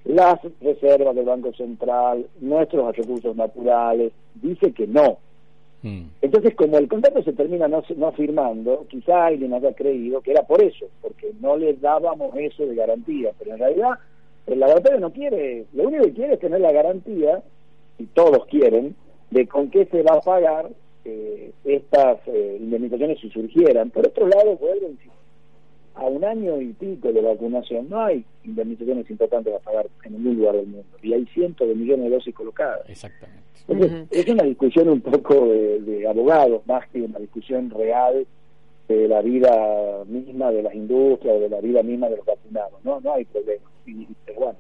las 0.06 0.40
reservas 0.60 1.16
del 1.16 1.26
Banco 1.26 1.54
Central, 1.54 2.26
nuestros 2.40 2.96
recursos 2.96 3.36
naturales, 3.36 4.12
dice 4.36 4.72
que 4.74 4.88
no, 4.88 5.20
Mm. 5.82 6.04
Entonces, 6.22 6.56
como 6.56 6.78
el 6.78 6.88
contrato 6.88 7.24
se 7.24 7.34
termina 7.34 7.68
no, 7.68 7.84
no 7.96 8.12
firmando, 8.12 8.86
quizá 8.90 9.28
alguien 9.28 9.54
haya 9.54 9.74
creído 9.74 10.22
que 10.22 10.32
era 10.32 10.44
por 10.44 10.62
eso, 10.62 10.88
porque 11.02 11.32
no 11.40 11.58
le 11.58 11.74
dábamos 11.74 12.36
eso 12.36 12.66
de 12.66 12.76
garantía, 12.76 13.32
pero 13.40 13.54
en 13.54 13.60
realidad 13.60 13.92
el 14.48 14.60
laboratorio 14.60 15.00
no 15.00 15.12
quiere, 15.12 15.66
lo 15.74 15.88
único 15.88 16.06
que 16.06 16.14
quiere 16.14 16.34
es 16.34 16.40
tener 16.40 16.60
la 16.60 16.72
garantía, 16.72 17.44
y 18.00 18.06
todos 18.08 18.46
quieren, 18.48 18.96
de 19.30 19.46
con 19.48 19.70
qué 19.70 19.86
se 19.86 20.02
va 20.02 20.16
a 20.16 20.22
pagar 20.22 20.70
eh, 21.06 21.52
estas 21.66 22.20
eh, 22.28 22.58
indemnizaciones 22.60 23.20
si 23.20 23.30
surgieran. 23.30 23.92
Por 23.92 24.08
otro 24.08 24.28
lado, 24.28 24.58
vuelven 24.58 24.98
a 24.98 25.19
un 26.08 26.24
año 26.24 26.62
y 26.62 26.74
pico 26.74 27.12
de 27.12 27.22
vacunación, 27.22 27.90
no 27.90 28.02
hay 28.02 28.24
indemnizaciones 28.44 29.10
importantes 29.10 29.54
a 29.54 29.60
pagar 29.60 29.88
en 30.04 30.14
ningún 30.14 30.38
lugar 30.38 30.56
del 30.56 30.68
mundo, 30.68 30.88
y 31.02 31.14
hay 31.14 31.26
cientos 31.28 31.68
de 31.68 31.76
millones 31.76 32.06
de 32.06 32.16
dosis 32.16 32.36
colocadas. 32.36 32.90
Exactamente. 32.90 33.40
Es 34.10 34.28
una 34.28 34.44
discusión 34.44 34.90
un 34.90 35.02
poco 35.02 35.48
de, 35.48 36.08
abogados, 36.08 36.66
más 36.66 36.88
que 36.90 37.02
una 37.02 37.20
discusión 37.20 37.70
real 37.70 38.26
de 38.88 39.08
la 39.08 39.22
vida 39.22 40.04
misma 40.08 40.52
de 40.52 40.64
las 40.64 40.74
industrias 40.74 41.36
o 41.36 41.40
de 41.40 41.50
la 41.50 41.62
vida 41.62 41.84
misma 41.84 42.10
de 42.10 42.18
los 42.18 42.26
vacunados. 42.26 42.84
No, 42.84 43.00
no 43.00 43.14
hay 43.14 43.26
problema. 43.26 43.70
pero 44.26 44.40
bueno, 44.40 44.58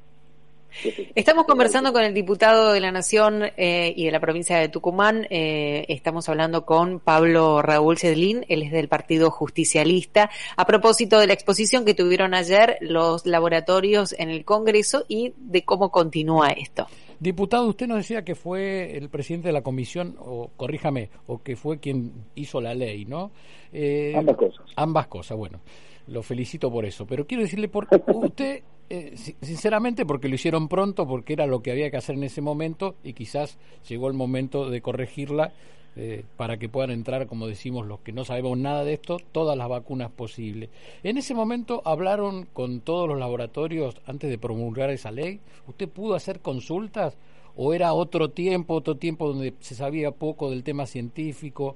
Estamos 1.15 1.45
conversando 1.45 1.91
con 1.91 2.03
el 2.03 2.13
diputado 2.13 2.71
de 2.71 2.79
la 2.79 2.91
Nación 2.91 3.43
eh, 3.57 3.93
y 3.95 4.05
de 4.05 4.11
la 4.11 4.19
provincia 4.19 4.57
de 4.57 4.69
Tucumán. 4.69 5.27
Eh, 5.29 5.85
estamos 5.89 6.29
hablando 6.29 6.65
con 6.65 6.99
Pablo 6.99 7.61
Raúl 7.61 7.97
Cedlín, 7.97 8.45
él 8.49 8.63
es 8.63 8.71
del 8.71 8.87
Partido 8.87 9.31
Justicialista, 9.31 10.29
a 10.55 10.65
propósito 10.65 11.19
de 11.19 11.27
la 11.27 11.33
exposición 11.33 11.85
que 11.85 11.93
tuvieron 11.93 12.33
ayer 12.33 12.77
los 12.81 13.25
laboratorios 13.25 14.15
en 14.17 14.29
el 14.29 14.45
Congreso 14.45 15.05
y 15.07 15.33
de 15.37 15.63
cómo 15.63 15.91
continúa 15.91 16.49
esto. 16.49 16.87
Diputado, 17.19 17.67
usted 17.67 17.87
nos 17.87 17.97
decía 17.97 18.23
que 18.23 18.33
fue 18.35 18.95
el 18.95 19.09
presidente 19.09 19.49
de 19.49 19.53
la 19.53 19.61
comisión, 19.61 20.15
o 20.19 20.51
corríjame, 20.55 21.09
o 21.27 21.43
que 21.43 21.57
fue 21.57 21.79
quien 21.79 22.13
hizo 22.35 22.61
la 22.61 22.73
ley, 22.73 23.03
¿no? 23.03 23.31
Eh, 23.73 24.13
ambas 24.15 24.37
cosas. 24.37 24.65
Ambas 24.77 25.07
cosas, 25.07 25.37
bueno. 25.37 25.59
Lo 26.07 26.23
felicito 26.23 26.71
por 26.71 26.85
eso. 26.85 27.05
Pero 27.05 27.27
quiero 27.27 27.43
decirle, 27.43 27.67
por 27.67 27.87
usted, 28.07 28.63
eh, 28.89 29.15
sinceramente, 29.41 30.05
porque 30.05 30.27
lo 30.29 30.35
hicieron 30.35 30.67
pronto, 30.67 31.07
porque 31.07 31.33
era 31.33 31.45
lo 31.45 31.61
que 31.61 31.71
había 31.71 31.91
que 31.91 31.97
hacer 31.97 32.15
en 32.15 32.23
ese 32.23 32.41
momento, 32.41 32.95
y 33.03 33.13
quizás 33.13 33.57
llegó 33.87 34.07
el 34.07 34.15
momento 34.15 34.69
de 34.69 34.81
corregirla 34.81 35.53
eh, 35.95 36.23
para 36.37 36.57
que 36.57 36.69
puedan 36.69 36.91
entrar, 36.91 37.27
como 37.27 37.47
decimos 37.47 37.85
los 37.85 37.99
que 37.99 38.11
no 38.11 38.23
sabemos 38.23 38.57
nada 38.57 38.83
de 38.83 38.93
esto, 38.93 39.17
todas 39.31 39.57
las 39.57 39.67
vacunas 39.67 40.09
posibles. 40.11 40.69
En 41.03 41.17
ese 41.17 41.33
momento 41.33 41.81
hablaron 41.83 42.47
con 42.53 42.81
todos 42.81 43.07
los 43.07 43.19
laboratorios 43.19 43.95
antes 44.05 44.29
de 44.29 44.37
promulgar 44.37 44.89
esa 44.91 45.11
ley. 45.11 45.39
¿Usted 45.67 45.89
pudo 45.89 46.15
hacer 46.15 46.39
consultas 46.39 47.17
o 47.55 47.73
era 47.73 47.93
otro 47.93 48.29
tiempo, 48.29 48.75
otro 48.75 48.97
tiempo 48.97 49.27
donde 49.27 49.55
se 49.59 49.75
sabía 49.75 50.11
poco 50.11 50.49
del 50.49 50.63
tema 50.63 50.85
científico? 50.85 51.75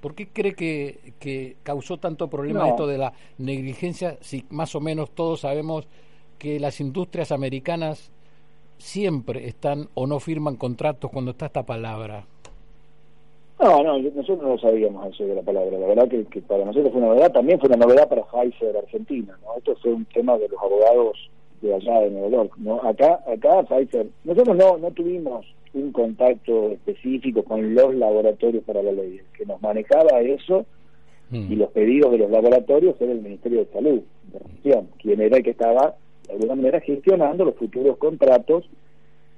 ¿Por 0.00 0.14
qué 0.14 0.28
cree 0.28 0.54
que, 0.54 1.14
que 1.18 1.56
causó 1.62 1.96
tanto 1.96 2.28
problema 2.28 2.68
esto 2.68 2.86
de 2.86 2.98
la 2.98 3.12
negligencia 3.38 4.18
si 4.20 4.44
más 4.50 4.74
o 4.74 4.80
menos 4.80 5.10
todos 5.12 5.40
sabemos 5.40 5.88
que 6.38 6.60
las 6.60 6.80
industrias 6.80 7.32
americanas 7.32 8.10
siempre 8.78 9.46
están 9.46 9.88
o 9.94 10.06
no 10.06 10.20
firman 10.20 10.56
contratos 10.56 11.10
cuando 11.10 11.32
está 11.32 11.46
esta 11.46 11.64
palabra? 11.64 12.24
No, 13.60 13.82
no, 13.82 13.98
nosotros 13.98 14.42
no 14.42 14.48
lo 14.50 14.58
sabíamos 14.58 15.14
eso 15.14 15.24
de 15.24 15.34
la 15.34 15.42
palabra. 15.42 15.78
La 15.78 15.86
verdad 15.86 16.08
que, 16.08 16.40
para 16.42 16.64
nosotros 16.64 16.92
fue 16.92 17.00
una 17.00 17.08
novedad, 17.08 17.32
también 17.32 17.58
fue 17.58 17.68
una 17.68 17.78
novedad 17.78 18.08
para 18.08 18.22
Pfizer 18.24 18.76
Argentina, 18.76 19.38
¿no? 19.42 19.56
Esto 19.56 19.74
fue 19.76 19.94
un 19.94 20.04
tema 20.06 20.36
de 20.36 20.48
los 20.48 20.60
abogados 20.60 21.30
de 21.62 21.74
allá 21.74 22.00
de 22.00 22.10
Nueva 22.10 22.28
York, 22.28 22.52
¿no? 22.58 22.82
Acá, 22.82 23.20
acá 23.26 23.62
Pfizer, 23.62 24.08
nosotros 24.24 24.56
no, 24.56 24.76
no 24.76 24.90
tuvimos 24.90 25.46
un 25.72 25.90
contacto 25.92 26.72
específico 26.72 27.42
con 27.44 27.74
los 27.74 27.94
laboratorios 27.94 28.62
para 28.64 28.82
la 28.82 28.92
ley. 28.92 29.20
El 29.20 29.38
que 29.38 29.46
nos 29.46 29.60
manejaba 29.62 30.20
eso 30.20 30.66
y 31.32 31.56
los 31.56 31.70
pedidos 31.70 32.12
de 32.12 32.18
los 32.18 32.30
laboratorios 32.30 32.94
era 33.00 33.10
el 33.10 33.20
Ministerio 33.20 33.60
de 33.60 33.72
Salud, 33.72 34.00
de 34.32 34.38
la 34.38 34.46
Nación, 34.48 34.88
quien 34.98 35.20
era 35.20 35.38
el 35.38 35.42
que 35.42 35.50
estaba 35.50 35.96
de 36.26 36.32
alguna 36.34 36.54
manera 36.56 36.80
gestionando 36.80 37.44
los 37.44 37.54
futuros 37.56 37.96
contratos 37.98 38.64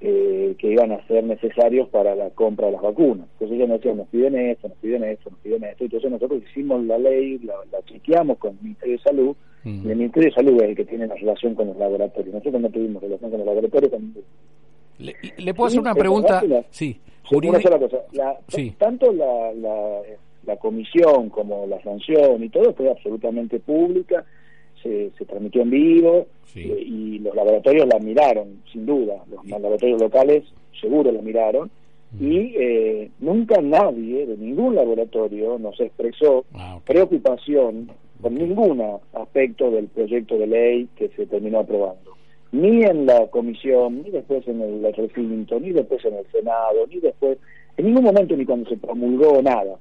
eh, 0.01 0.55
que 0.57 0.71
iban 0.71 0.91
a 0.93 1.05
ser 1.07 1.23
necesarios 1.25 1.89
para 1.89 2.15
la 2.15 2.29
compra 2.29 2.67
de 2.67 2.73
las 2.73 2.81
vacunas. 2.81 3.27
Entonces 3.33 3.57
ellos 3.57 3.67
nos 3.69 3.79
decían, 3.81 3.97
nos 3.97 4.07
piden 4.07 4.35
esto, 4.37 4.69
nos 4.69 4.77
piden 4.77 5.03
esto, 5.03 5.29
nos 5.29 5.39
piden 5.39 5.63
esto. 5.65 5.83
Entonces 5.83 6.09
nosotros 6.11 6.41
hicimos 6.49 6.85
la 6.85 6.97
ley, 6.97 7.37
la, 7.39 7.55
la 7.71 7.81
chequeamos 7.83 8.37
con 8.37 8.51
el 8.51 8.63
Ministerio 8.63 8.97
de 8.97 9.03
Salud, 9.03 9.35
Mm. 9.65 9.85
y 9.85 9.91
el 9.91 9.97
Ministerio 9.97 10.29
de 10.29 10.35
Salud 10.35 10.61
es 10.61 10.69
el 10.69 10.75
que 10.77 10.85
tiene 10.85 11.05
la 11.05 11.15
relación 11.15 11.53
con 11.53 11.67
los 11.67 11.75
laboratorios. 11.75 12.33
Nosotros 12.33 12.61
no 12.61 12.69
tuvimos 12.69 13.03
relación 13.03 13.29
con 13.29 13.39
los 13.39 13.45
laboratorios. 13.45 13.91
Con... 13.91 14.13
Le, 14.99 15.13
le 15.37 15.53
puedo 15.53 15.67
hacer 15.67 15.81
una 15.81 15.93
pregunta, 15.93 16.41
sí, 16.69 16.97
Sí, 17.29 17.35
Una 17.45 17.59
sola 17.59 17.77
cosa, 17.77 17.97
la- 18.13 18.39
Sí. 18.47 18.73
tanto 18.77 19.11
la, 19.11 19.51
la, 19.51 19.99
la 20.45 20.55
comisión 20.55 21.27
como 21.29 21.67
la 21.67 21.81
sanción 21.83 22.41
y 22.41 22.47
todo 22.47 22.73
fue 22.73 22.89
absolutamente 22.89 23.59
pública, 23.59 24.23
transmitió 25.39 25.61
en 25.61 25.69
vivo 25.69 26.27
Sí. 26.53 26.61
eh, 26.61 26.81
y 26.83 27.19
los 27.19 27.35
laboratorios 27.35 27.87
la 27.87 27.99
miraron, 27.99 28.61
sin 28.73 28.85
duda, 28.85 29.23
los 29.31 29.45
laboratorios 29.47 30.01
locales 30.01 30.43
seguro 30.81 31.11
la 31.11 31.21
miraron 31.21 31.69
y 32.19 32.55
eh, 32.57 33.11
nunca 33.19 33.61
nadie 33.61 34.25
de 34.25 34.35
ningún 34.35 34.73
laboratorio 34.75 35.59
nos 35.59 35.79
expresó 35.79 36.45
Ah, 36.55 36.77
ok. 36.77 36.83
preocupación 36.85 37.91
por 38.19 38.31
ningún 38.31 38.81
aspecto 39.13 39.69
del 39.69 39.87
proyecto 39.89 40.37
de 40.39 40.47
ley 40.47 40.87
que 40.95 41.09
se 41.09 41.27
terminó 41.27 41.59
aprobando. 41.59 42.15
Ni 42.51 42.81
en 42.83 43.05
la 43.05 43.27
comisión, 43.27 44.01
ni 44.01 44.09
después 44.09 44.45
en 44.47 44.59
el 44.61 44.91
recinto, 44.91 45.59
ni 45.59 45.69
después 45.71 46.03
en 46.03 46.15
el 46.15 46.25
Senado, 46.31 46.87
ni 46.89 46.99
después, 46.99 47.37
en 47.77 47.85
ningún 47.85 48.05
momento 48.05 48.35
ni 48.35 48.43
cuando 48.43 48.67
se 48.71 48.77
promulgó 48.77 49.39
nada. 49.43 49.75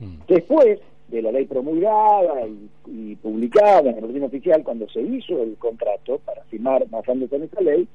Mm. 0.00 0.14
Después 0.26 0.80
de 1.12 1.22
la 1.22 1.30
ley 1.32 1.44
promulgada 1.44 2.46
y, 2.46 2.68
y 3.12 3.16
publicada 3.16 3.80
en 3.90 3.94
el 3.96 4.00
boletín 4.00 4.24
oficial, 4.24 4.62
cuando 4.64 4.88
se 4.88 5.00
hizo 5.02 5.42
el 5.42 5.56
contrato 5.56 6.18
para 6.24 6.42
firmar 6.44 6.84
basándose 6.88 7.36
en 7.36 7.42
esa 7.44 7.60
ley, 7.60 7.86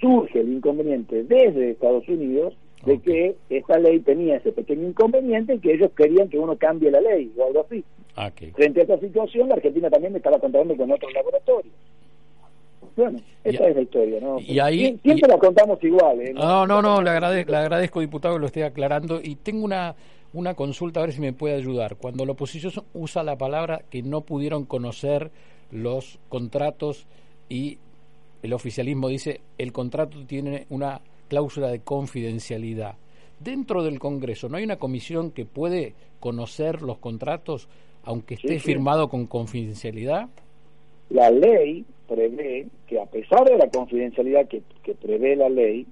surge 0.00 0.40
el 0.40 0.52
inconveniente 0.54 1.22
desde 1.24 1.70
Estados 1.70 2.08
Unidos 2.08 2.54
de 2.84 2.98
que 3.00 3.36
esta 3.48 3.78
ley 3.78 4.00
tenía 4.00 4.36
ese 4.36 4.52
pequeño 4.52 4.88
inconveniente 4.88 5.54
y 5.54 5.58
que 5.58 5.72
ellos 5.74 5.90
querían 5.96 6.28
que 6.28 6.38
uno 6.38 6.56
cambie 6.56 6.90
la 6.90 7.00
ley 7.00 7.32
o 7.38 7.46
algo 7.46 7.64
así. 7.66 7.84
Ah. 8.16 8.30
Frente 8.54 8.80
a 8.80 8.82
esta 8.82 8.98
situación, 8.98 9.48
la 9.48 9.54
Argentina 9.54 9.88
también 9.90 10.14
estaba 10.16 10.38
contando 10.38 10.76
con 10.76 10.90
otros 10.90 11.12
laboratorios. 11.14 11.72
Bueno, 12.96 13.18
esa 13.42 13.66
es 13.68 13.74
la 13.76 13.82
historia, 13.82 14.20
¿no? 14.20 14.38
y 14.38 14.58
ahí- 14.60 14.78
Sie- 14.84 15.00
Siempre 15.02 15.26
y- 15.26 15.30
la 15.30 15.38
contamos 15.38 15.82
igual, 15.82 16.20
¿eh? 16.20 16.32
No, 16.32 16.66
no, 16.66 16.80
no, 16.80 17.02
le 17.02 17.10
agradezco, 17.10 17.50
le 17.50 17.56
agradezco, 17.58 18.00
diputado, 18.00 18.34
que 18.34 18.40
lo 18.40 18.46
esté 18.46 18.62
aclarando. 18.64 19.20
Y 19.22 19.34
tengo 19.36 19.64
una, 19.64 19.96
una 20.34 20.54
consulta, 20.54 21.00
a 21.00 21.04
ver 21.04 21.12
si 21.12 21.20
me 21.20 21.32
puede 21.32 21.54
ayudar. 21.54 21.96
Cuando 21.96 22.26
la 22.26 22.32
oposición 22.32 22.72
usa 22.92 23.22
la 23.22 23.36
palabra 23.36 23.82
que 23.88 24.02
no 24.02 24.20
pudieron 24.20 24.64
conocer 24.64 25.30
los 25.70 26.18
contratos 26.28 27.06
y 27.48 27.78
el 28.42 28.52
oficialismo 28.52 29.08
dice 29.08 29.40
el 29.58 29.72
contrato 29.72 30.18
tiene 30.26 30.66
una 30.70 31.00
cláusula 31.28 31.68
de 31.70 31.80
confidencialidad. 31.80 32.96
Dentro 33.40 33.82
del 33.82 33.98
Congreso, 33.98 34.48
¿no 34.48 34.56
hay 34.58 34.64
una 34.64 34.76
comisión 34.76 35.30
que 35.30 35.44
puede 35.44 35.94
conocer 36.20 36.82
los 36.82 36.98
contratos 36.98 37.68
aunque 38.04 38.34
esté 38.34 38.48
Sí, 38.48 38.58
sí. 38.58 38.66
firmado 38.66 39.08
con 39.08 39.26
confidencialidad? 39.26 40.28
La 41.10 41.30
ley 41.30 41.84
prevé 42.08 42.66
que 42.86 43.00
a 43.00 43.06
pesar 43.06 43.44
de 43.48 43.56
la 43.56 43.68
confidencialidad 43.68 44.46
que, 44.46 44.62
que 44.82 44.94
prevé 44.94 45.36
la 45.36 45.48
ley, 45.48 45.86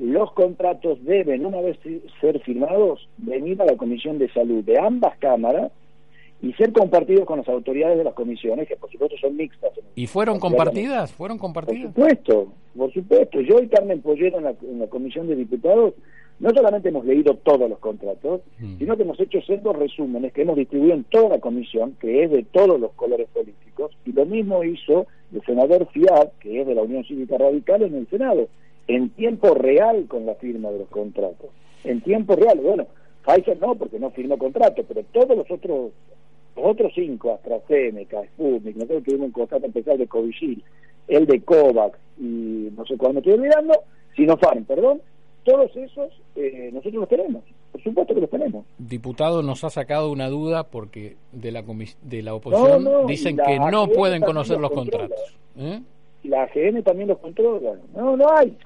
los 0.00 0.32
contratos 0.32 1.04
deben, 1.04 1.44
una 1.46 1.60
vez 1.60 1.78
ser 2.20 2.40
firmados, 2.40 3.08
venir 3.18 3.60
a 3.62 3.66
la 3.66 3.76
Comisión 3.76 4.18
de 4.18 4.28
Salud 4.32 4.62
de 4.64 4.78
ambas 4.78 5.16
cámaras 5.18 5.72
y 6.40 6.52
ser 6.52 6.72
compartidos 6.72 7.24
con 7.26 7.38
las 7.38 7.48
autoridades 7.48 7.98
de 7.98 8.04
las 8.04 8.14
comisiones, 8.14 8.68
que 8.68 8.76
por 8.76 8.90
supuesto 8.90 9.16
son 9.20 9.36
mixtas. 9.36 9.72
¿Y 9.96 10.06
fueron 10.06 10.38
compartidas? 10.38 11.12
¿Fueron 11.12 11.36
Por 11.38 11.46
compartidas? 11.46 11.82
supuesto, 11.92 12.52
por 12.76 12.92
supuesto. 12.92 13.40
Yo 13.40 13.58
y 13.60 13.66
Carmen 13.68 14.00
Pollero 14.02 14.38
en 14.38 14.44
la, 14.44 14.54
en 14.62 14.78
la 14.78 14.86
Comisión 14.86 15.26
de 15.26 15.34
Diputados 15.36 15.94
no 16.38 16.50
solamente 16.50 16.90
hemos 16.90 17.04
leído 17.04 17.34
todos 17.34 17.68
los 17.68 17.80
contratos, 17.80 18.42
Mm. 18.60 18.78
sino 18.78 18.96
que 18.96 19.02
hemos 19.02 19.18
hecho 19.18 19.40
sendos 19.42 19.74
resúmenes 19.76 20.32
que 20.32 20.42
hemos 20.42 20.56
distribuido 20.56 20.94
en 20.94 21.02
toda 21.04 21.30
la 21.30 21.38
comisión, 21.40 21.96
que 22.00 22.22
es 22.22 22.30
de 22.30 22.44
todos 22.44 22.78
los 22.78 22.92
colores 22.92 23.26
políticos, 23.34 23.90
y 24.06 24.12
lo 24.12 24.24
mismo 24.24 24.62
hizo 24.62 25.08
el 25.34 25.42
senador 25.44 25.88
Fiat, 25.92 26.30
que 26.38 26.60
es 26.60 26.66
de 26.68 26.76
la 26.76 26.82
Unión 26.82 27.02
Cívica 27.04 27.36
Radical, 27.38 27.82
en 27.82 27.96
el 27.96 28.06
Senado, 28.08 28.46
en 28.88 29.10
tiempo 29.10 29.54
real 29.54 30.06
con 30.08 30.26
la 30.26 30.34
firma 30.34 30.70
de 30.70 30.80
los 30.80 30.88
contratos. 30.88 31.50
En 31.84 32.00
tiempo 32.00 32.34
real, 32.34 32.58
bueno, 32.58 32.86
Pfizer 33.24 33.60
no, 33.60 33.74
porque 33.74 33.98
no 33.98 34.10
firmó 34.10 34.38
contrato, 34.38 34.82
pero 34.88 35.04
todos 35.12 35.36
los 35.36 35.50
otros 35.50 35.92
los 36.56 36.66
otros 36.66 36.92
cinco, 36.94 37.34
AstraZeneca, 37.34 38.24
Sputnik, 38.24 38.76
nosotros 38.76 39.04
tuvimos 39.04 39.26
un 39.26 39.32
contrato 39.32 39.66
especial 39.66 39.98
de 39.98 40.08
Covishield, 40.08 40.62
el 41.06 41.26
de 41.26 41.40
COVAX 41.42 41.98
y 42.18 42.70
no 42.76 42.84
sé 42.84 42.96
cuál 42.96 43.12
me 43.12 43.20
estoy 43.20 43.34
olvidando, 43.34 43.74
Sinopharm, 44.16 44.64
perdón, 44.64 45.00
todos 45.44 45.74
esos 45.76 46.10
eh, 46.34 46.70
nosotros 46.72 47.00
los 47.00 47.08
tenemos, 47.08 47.44
por 47.70 47.82
supuesto 47.82 48.14
que 48.14 48.20
los 48.22 48.30
tenemos. 48.30 48.64
Diputado, 48.78 49.42
nos 49.42 49.62
ha 49.62 49.70
sacado 49.70 50.10
una 50.10 50.28
duda 50.28 50.64
porque 50.64 51.16
de 51.32 51.52
la 51.52 51.62
de 52.02 52.22
la 52.22 52.34
oposición 52.34 52.84
No, 52.84 53.02
no, 53.02 53.06
dicen 53.06 53.36
la 53.36 53.44
que 53.44 53.58
no 53.58 53.82
AGN 53.82 53.92
pueden 53.94 54.22
conocer 54.22 54.58
los 54.58 54.70
contratos. 54.70 55.38
¿Eh? 55.56 55.80
La 56.24 56.42
AGN 56.42 56.82
también 56.82 57.08
los 57.08 57.18
controla. 57.18 57.74
No, 57.94 58.16
no 58.16 58.26
hay. 58.36 58.56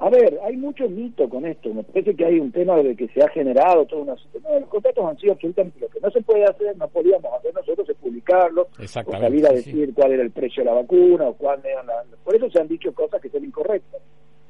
A 0.00 0.08
ver, 0.08 0.40
hay 0.42 0.56
mucho 0.56 0.88
mito 0.88 1.28
con 1.28 1.44
esto. 1.44 1.74
Me 1.74 1.84
parece 1.84 2.16
que 2.16 2.24
hay 2.24 2.40
un 2.40 2.50
tema 2.50 2.76
de 2.76 2.96
que 2.96 3.06
se 3.08 3.22
ha 3.22 3.28
generado 3.28 3.84
toda 3.84 4.02
una... 4.02 4.14
No, 4.42 4.60
los 4.60 4.68
contratos 4.70 5.04
han 5.04 5.18
sido 5.18 5.34
absolutamente 5.34 5.78
lo 5.78 5.88
que 5.88 6.00
no 6.00 6.10
se 6.10 6.22
puede 6.22 6.44
hacer, 6.46 6.74
no 6.78 6.88
podíamos 6.88 7.30
hacer 7.34 7.54
nosotros 7.54 7.86
es 7.86 7.96
publicarlos, 7.98 8.68
o 8.78 8.86
salir 8.86 9.46
a 9.46 9.50
sí, 9.50 9.56
decir 9.56 9.92
cuál 9.92 10.12
era 10.12 10.22
el 10.22 10.30
precio 10.30 10.62
de 10.64 10.70
la 10.70 10.76
vacuna 10.76 11.28
o 11.28 11.34
cuál 11.34 11.60
era 11.66 11.82
la... 11.82 12.02
Por 12.24 12.34
eso 12.34 12.50
se 12.50 12.58
han 12.58 12.68
dicho 12.68 12.94
cosas 12.94 13.20
que 13.20 13.28
son 13.28 13.44
incorrectas. 13.44 14.00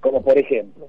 Como 0.01 0.23
por 0.23 0.39
ejemplo, 0.39 0.87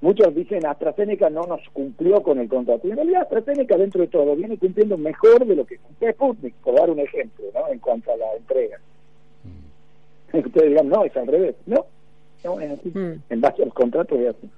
muchos 0.00 0.32
dicen 0.36 0.64
AstraZeneca 0.64 1.28
no 1.28 1.42
nos 1.42 1.68
cumplió 1.72 2.22
con 2.22 2.38
el 2.38 2.48
contrato. 2.48 2.86
Y 2.86 2.92
en 2.92 2.98
realidad 2.98 3.22
AstraZeneca 3.22 3.76
dentro 3.76 4.02
de 4.02 4.06
todo 4.06 4.36
viene 4.36 4.56
cumpliendo 4.56 4.96
mejor 4.96 5.44
de 5.44 5.56
lo 5.56 5.66
que 5.66 5.78
cumplió 5.78 6.12
Sputnik, 6.12 6.54
por 6.62 6.76
dar 6.76 6.90
un 6.90 7.00
ejemplo, 7.00 7.46
¿no? 7.52 7.66
En 7.72 7.80
cuanto 7.80 8.12
a 8.12 8.16
la 8.16 8.34
entrega. 8.36 8.78
Ustedes 10.32 10.68
dirán, 10.68 10.88
no, 10.88 11.04
es 11.04 11.16
al 11.16 11.26
revés. 11.26 11.56
No, 11.66 11.86
no 12.46 12.60
es 12.60 12.78
así. 12.78 12.88
Mm. 12.88 13.22
En 13.30 13.40
base 13.40 13.62
a 13.62 13.66
los 13.66 13.74
contratos 13.74 14.18
es 14.18 14.34
así. 14.34 14.50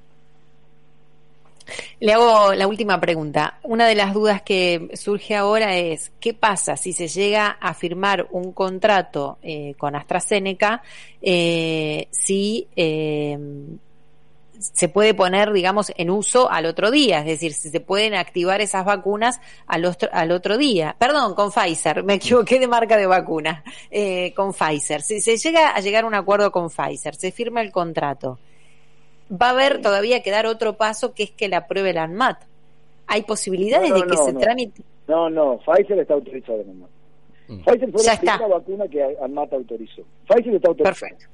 Le 2.01 2.13
hago 2.13 2.55
la 2.55 2.67
última 2.67 3.01
pregunta. 3.01 3.59
Una 3.63 3.87
de 3.87 3.95
las 3.95 4.15
dudas 4.15 4.43
que 4.43 4.89
surge 4.95 5.35
ahora 5.35 5.77
es, 5.77 6.13
¿qué 6.21 6.33
pasa 6.33 6.77
si 6.77 6.93
se 6.93 7.09
llega 7.09 7.49
a 7.49 7.75
firmar 7.75 8.29
un 8.31 8.53
contrato 8.53 9.39
eh, 9.43 9.75
con 9.77 9.97
AstraZeneca 9.97 10.83
eh, 11.21 12.07
si 12.11 12.69
eh, 12.77 13.39
se 14.59 14.89
puede 14.89 15.15
poner, 15.15 15.53
digamos, 15.53 15.93
en 15.97 16.11
uso 16.11 16.51
al 16.51 16.67
otro 16.67 16.91
día? 16.91 17.21
Es 17.21 17.27
decir, 17.27 17.53
si 17.53 17.71
se 17.71 17.81
pueden 17.81 18.15
activar 18.15 18.61
esas 18.61 18.85
vacunas 18.85 19.41
al 19.67 19.85
otro, 19.85 20.09
al 20.13 20.31
otro 20.33 20.59
día. 20.59 20.97
Perdón, 20.99 21.35
con 21.35 21.51
Pfizer, 21.53 22.03
me 22.05 22.15
equivoqué 22.15 22.59
de 22.59 22.67
marca 22.69 22.97
de 22.97 23.07
vacuna. 23.07 23.63
Eh, 23.91 24.33
con 24.35 24.53
Pfizer. 24.53 25.03
Si 25.03 25.21
se 25.21 25.37
llega 25.37 25.71
a 25.71 25.81
llegar 25.81 26.05
a 26.05 26.07
un 26.07 26.15
acuerdo 26.15 26.51
con 26.53 26.69
Pfizer, 26.71 27.15
se 27.15 27.31
firma 27.33 27.61
el 27.63 27.71
contrato 27.73 28.39
va 29.31 29.49
a 29.49 29.51
haber 29.51 29.83
todavía 29.83 30.23
que 30.23 30.31
dar 30.31 30.47
otro 30.47 30.79
paso 30.79 31.13
que 31.13 31.25
es 31.25 31.31
que 31.31 31.49
la 31.49 31.59
apruebe 31.59 31.93
la 31.93 32.05
ANMAT. 32.05 32.43
¿Hay 33.07 33.25
posibilidades 33.25 33.91
No, 33.91 33.97
no, 33.97 34.03
de 34.03 34.09
que 34.11 34.17
no, 34.17 34.25
se 34.25 34.33
no. 34.33 34.41
tramite? 34.41 34.83
No, 35.07 35.29
no, 35.31 35.59
Pfizer 35.59 35.99
está 35.99 36.15
autorizado 36.15 36.63
en 36.63 36.71
ANMAT. 36.71 36.91
Mm. 37.49 37.59
Pfizer 37.65 37.93
fue 37.93 38.03
Ya 38.03 38.07
la 38.09 38.15
está. 38.15 38.37
primera 38.39 38.59
vacuna 38.59 38.89
que 38.89 39.17
ANMAT 39.23 39.53
autorizó. 39.53 40.03
Pfizer 40.27 40.55
está 40.55 40.69
autorizado. 40.69 41.09
Perfecto. 41.11 41.27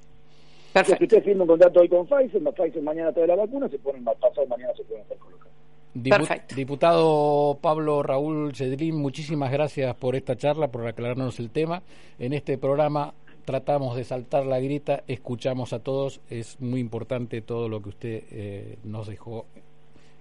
Si 0.74 0.78
Perfecto. 0.80 1.04
usted 1.04 1.22
firma 1.24 1.42
un 1.44 1.48
contrato 1.48 1.80
hoy 1.80 1.88
con 1.88 2.04
Pfizer, 2.06 2.40
ma- 2.42 2.50
Pfizer 2.50 2.82
mañana 2.82 3.12
trae 3.12 3.28
la 3.28 3.37
vacuna, 3.37 3.68
se 3.68 3.78
ponen 3.78 4.02
más 4.02 4.16
pasado 4.16 4.44
mañana 4.48 4.72
se 4.76 4.82
pueden 4.82 5.02
estar 5.02 5.18
colocados. 5.18 5.52
Dipu- 5.94 6.16
Perfecto. 6.16 6.54
Diputado 6.56 7.58
Pablo 7.60 8.02
Raúl 8.02 8.52
Cedrín, 8.56 8.96
muchísimas 8.96 9.52
gracias 9.52 9.94
por 9.94 10.16
esta 10.16 10.37
charla, 10.37 10.68
por 10.72 10.84
aclararnos 10.87 11.38
el 11.38 11.50
tema. 11.50 11.82
En 12.18 12.32
este 12.32 12.58
programa 12.58 13.14
tratamos 13.44 13.94
de 13.96 14.02
saltar 14.02 14.46
la 14.46 14.58
grita, 14.58 15.04
escuchamos 15.06 15.72
a 15.72 15.78
todos, 15.78 16.20
es 16.28 16.60
muy 16.60 16.80
importante 16.80 17.40
todo 17.40 17.68
lo 17.68 17.80
que 17.80 17.88
usted 17.90 18.22
eh, 18.32 18.78
nos 18.82 19.06
dejó 19.06 19.46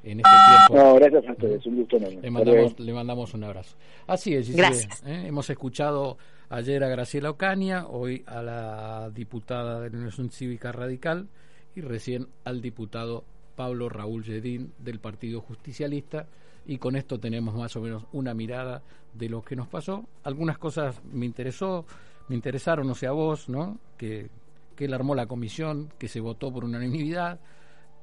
en 0.03 0.19
este 0.19 0.31
tiempo. 0.67 0.83
No, 0.85 0.95
gracias 0.95 1.27
a 1.27 1.31
ustedes, 1.31 1.65
un 1.65 1.77
gusto 1.77 1.97
enorme. 1.97 2.21
Le 2.21 2.31
mandamos, 2.31 2.61
luego. 2.61 2.75
le 2.77 2.93
mandamos 2.93 3.33
un 3.33 3.43
abrazo. 3.43 3.75
Así 4.07 4.33
es, 4.35 4.47
Giselle. 4.47 4.87
¿eh? 5.05 5.27
hemos 5.27 5.49
escuchado 5.49 6.17
ayer 6.49 6.83
a 6.83 6.89
Graciela 6.89 7.29
Ocaña, 7.29 7.87
hoy 7.87 8.23
a 8.27 8.41
la 8.41 9.09
diputada 9.09 9.79
de 9.79 9.89
la 9.89 9.97
Unión 9.97 10.29
Cívica 10.29 10.71
Radical 10.71 11.27
y 11.75 11.81
recién 11.81 12.27
al 12.43 12.61
diputado 12.61 13.23
Pablo 13.55 13.89
Raúl 13.89 14.23
Yedín 14.23 14.73
del 14.79 14.99
Partido 14.99 15.41
Justicialista 15.41 16.27
y 16.65 16.77
con 16.77 16.95
esto 16.95 17.19
tenemos 17.19 17.55
más 17.55 17.75
o 17.75 17.81
menos 17.81 18.05
una 18.11 18.33
mirada 18.33 18.83
de 19.13 19.29
lo 19.29 19.41
que 19.41 19.55
nos 19.55 19.67
pasó. 19.67 20.05
Algunas 20.23 20.57
cosas 20.57 21.01
me 21.11 21.25
interesó, 21.25 21.85
me 22.29 22.35
interesaron, 22.35 22.87
no 22.87 22.95
sé 22.95 23.07
a 23.07 23.11
vos, 23.11 23.49
¿no? 23.49 23.79
Que, 23.97 24.29
que 24.75 24.85
él 24.85 24.93
armó 24.93 25.15
la 25.15 25.27
comisión, 25.27 25.89
que 25.97 26.07
se 26.07 26.19
votó 26.19 26.51
por 26.51 26.63
unanimidad, 26.63 27.39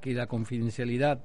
que 0.00 0.12
la 0.12 0.26
confidencialidad 0.26 1.20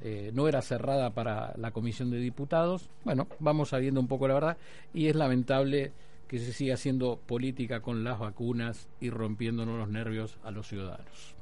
eh, 0.00 0.30
no 0.34 0.48
era 0.48 0.62
cerrada 0.62 1.10
para 1.10 1.54
la 1.56 1.70
Comisión 1.70 2.10
de 2.10 2.18
Diputados. 2.18 2.90
Bueno, 3.04 3.26
vamos 3.40 3.70
sabiendo 3.70 4.00
un 4.00 4.08
poco 4.08 4.28
la 4.28 4.34
verdad 4.34 4.56
y 4.94 5.08
es 5.08 5.16
lamentable 5.16 5.92
que 6.28 6.38
se 6.38 6.52
siga 6.52 6.74
haciendo 6.74 7.18
política 7.26 7.80
con 7.80 8.04
las 8.04 8.18
vacunas 8.18 8.88
y 9.00 9.10
rompiéndonos 9.10 9.78
los 9.78 9.88
nervios 9.88 10.38
a 10.44 10.50
los 10.50 10.68
ciudadanos. 10.68 11.34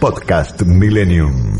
Podcast 0.00 0.62
Millennium. 0.62 1.58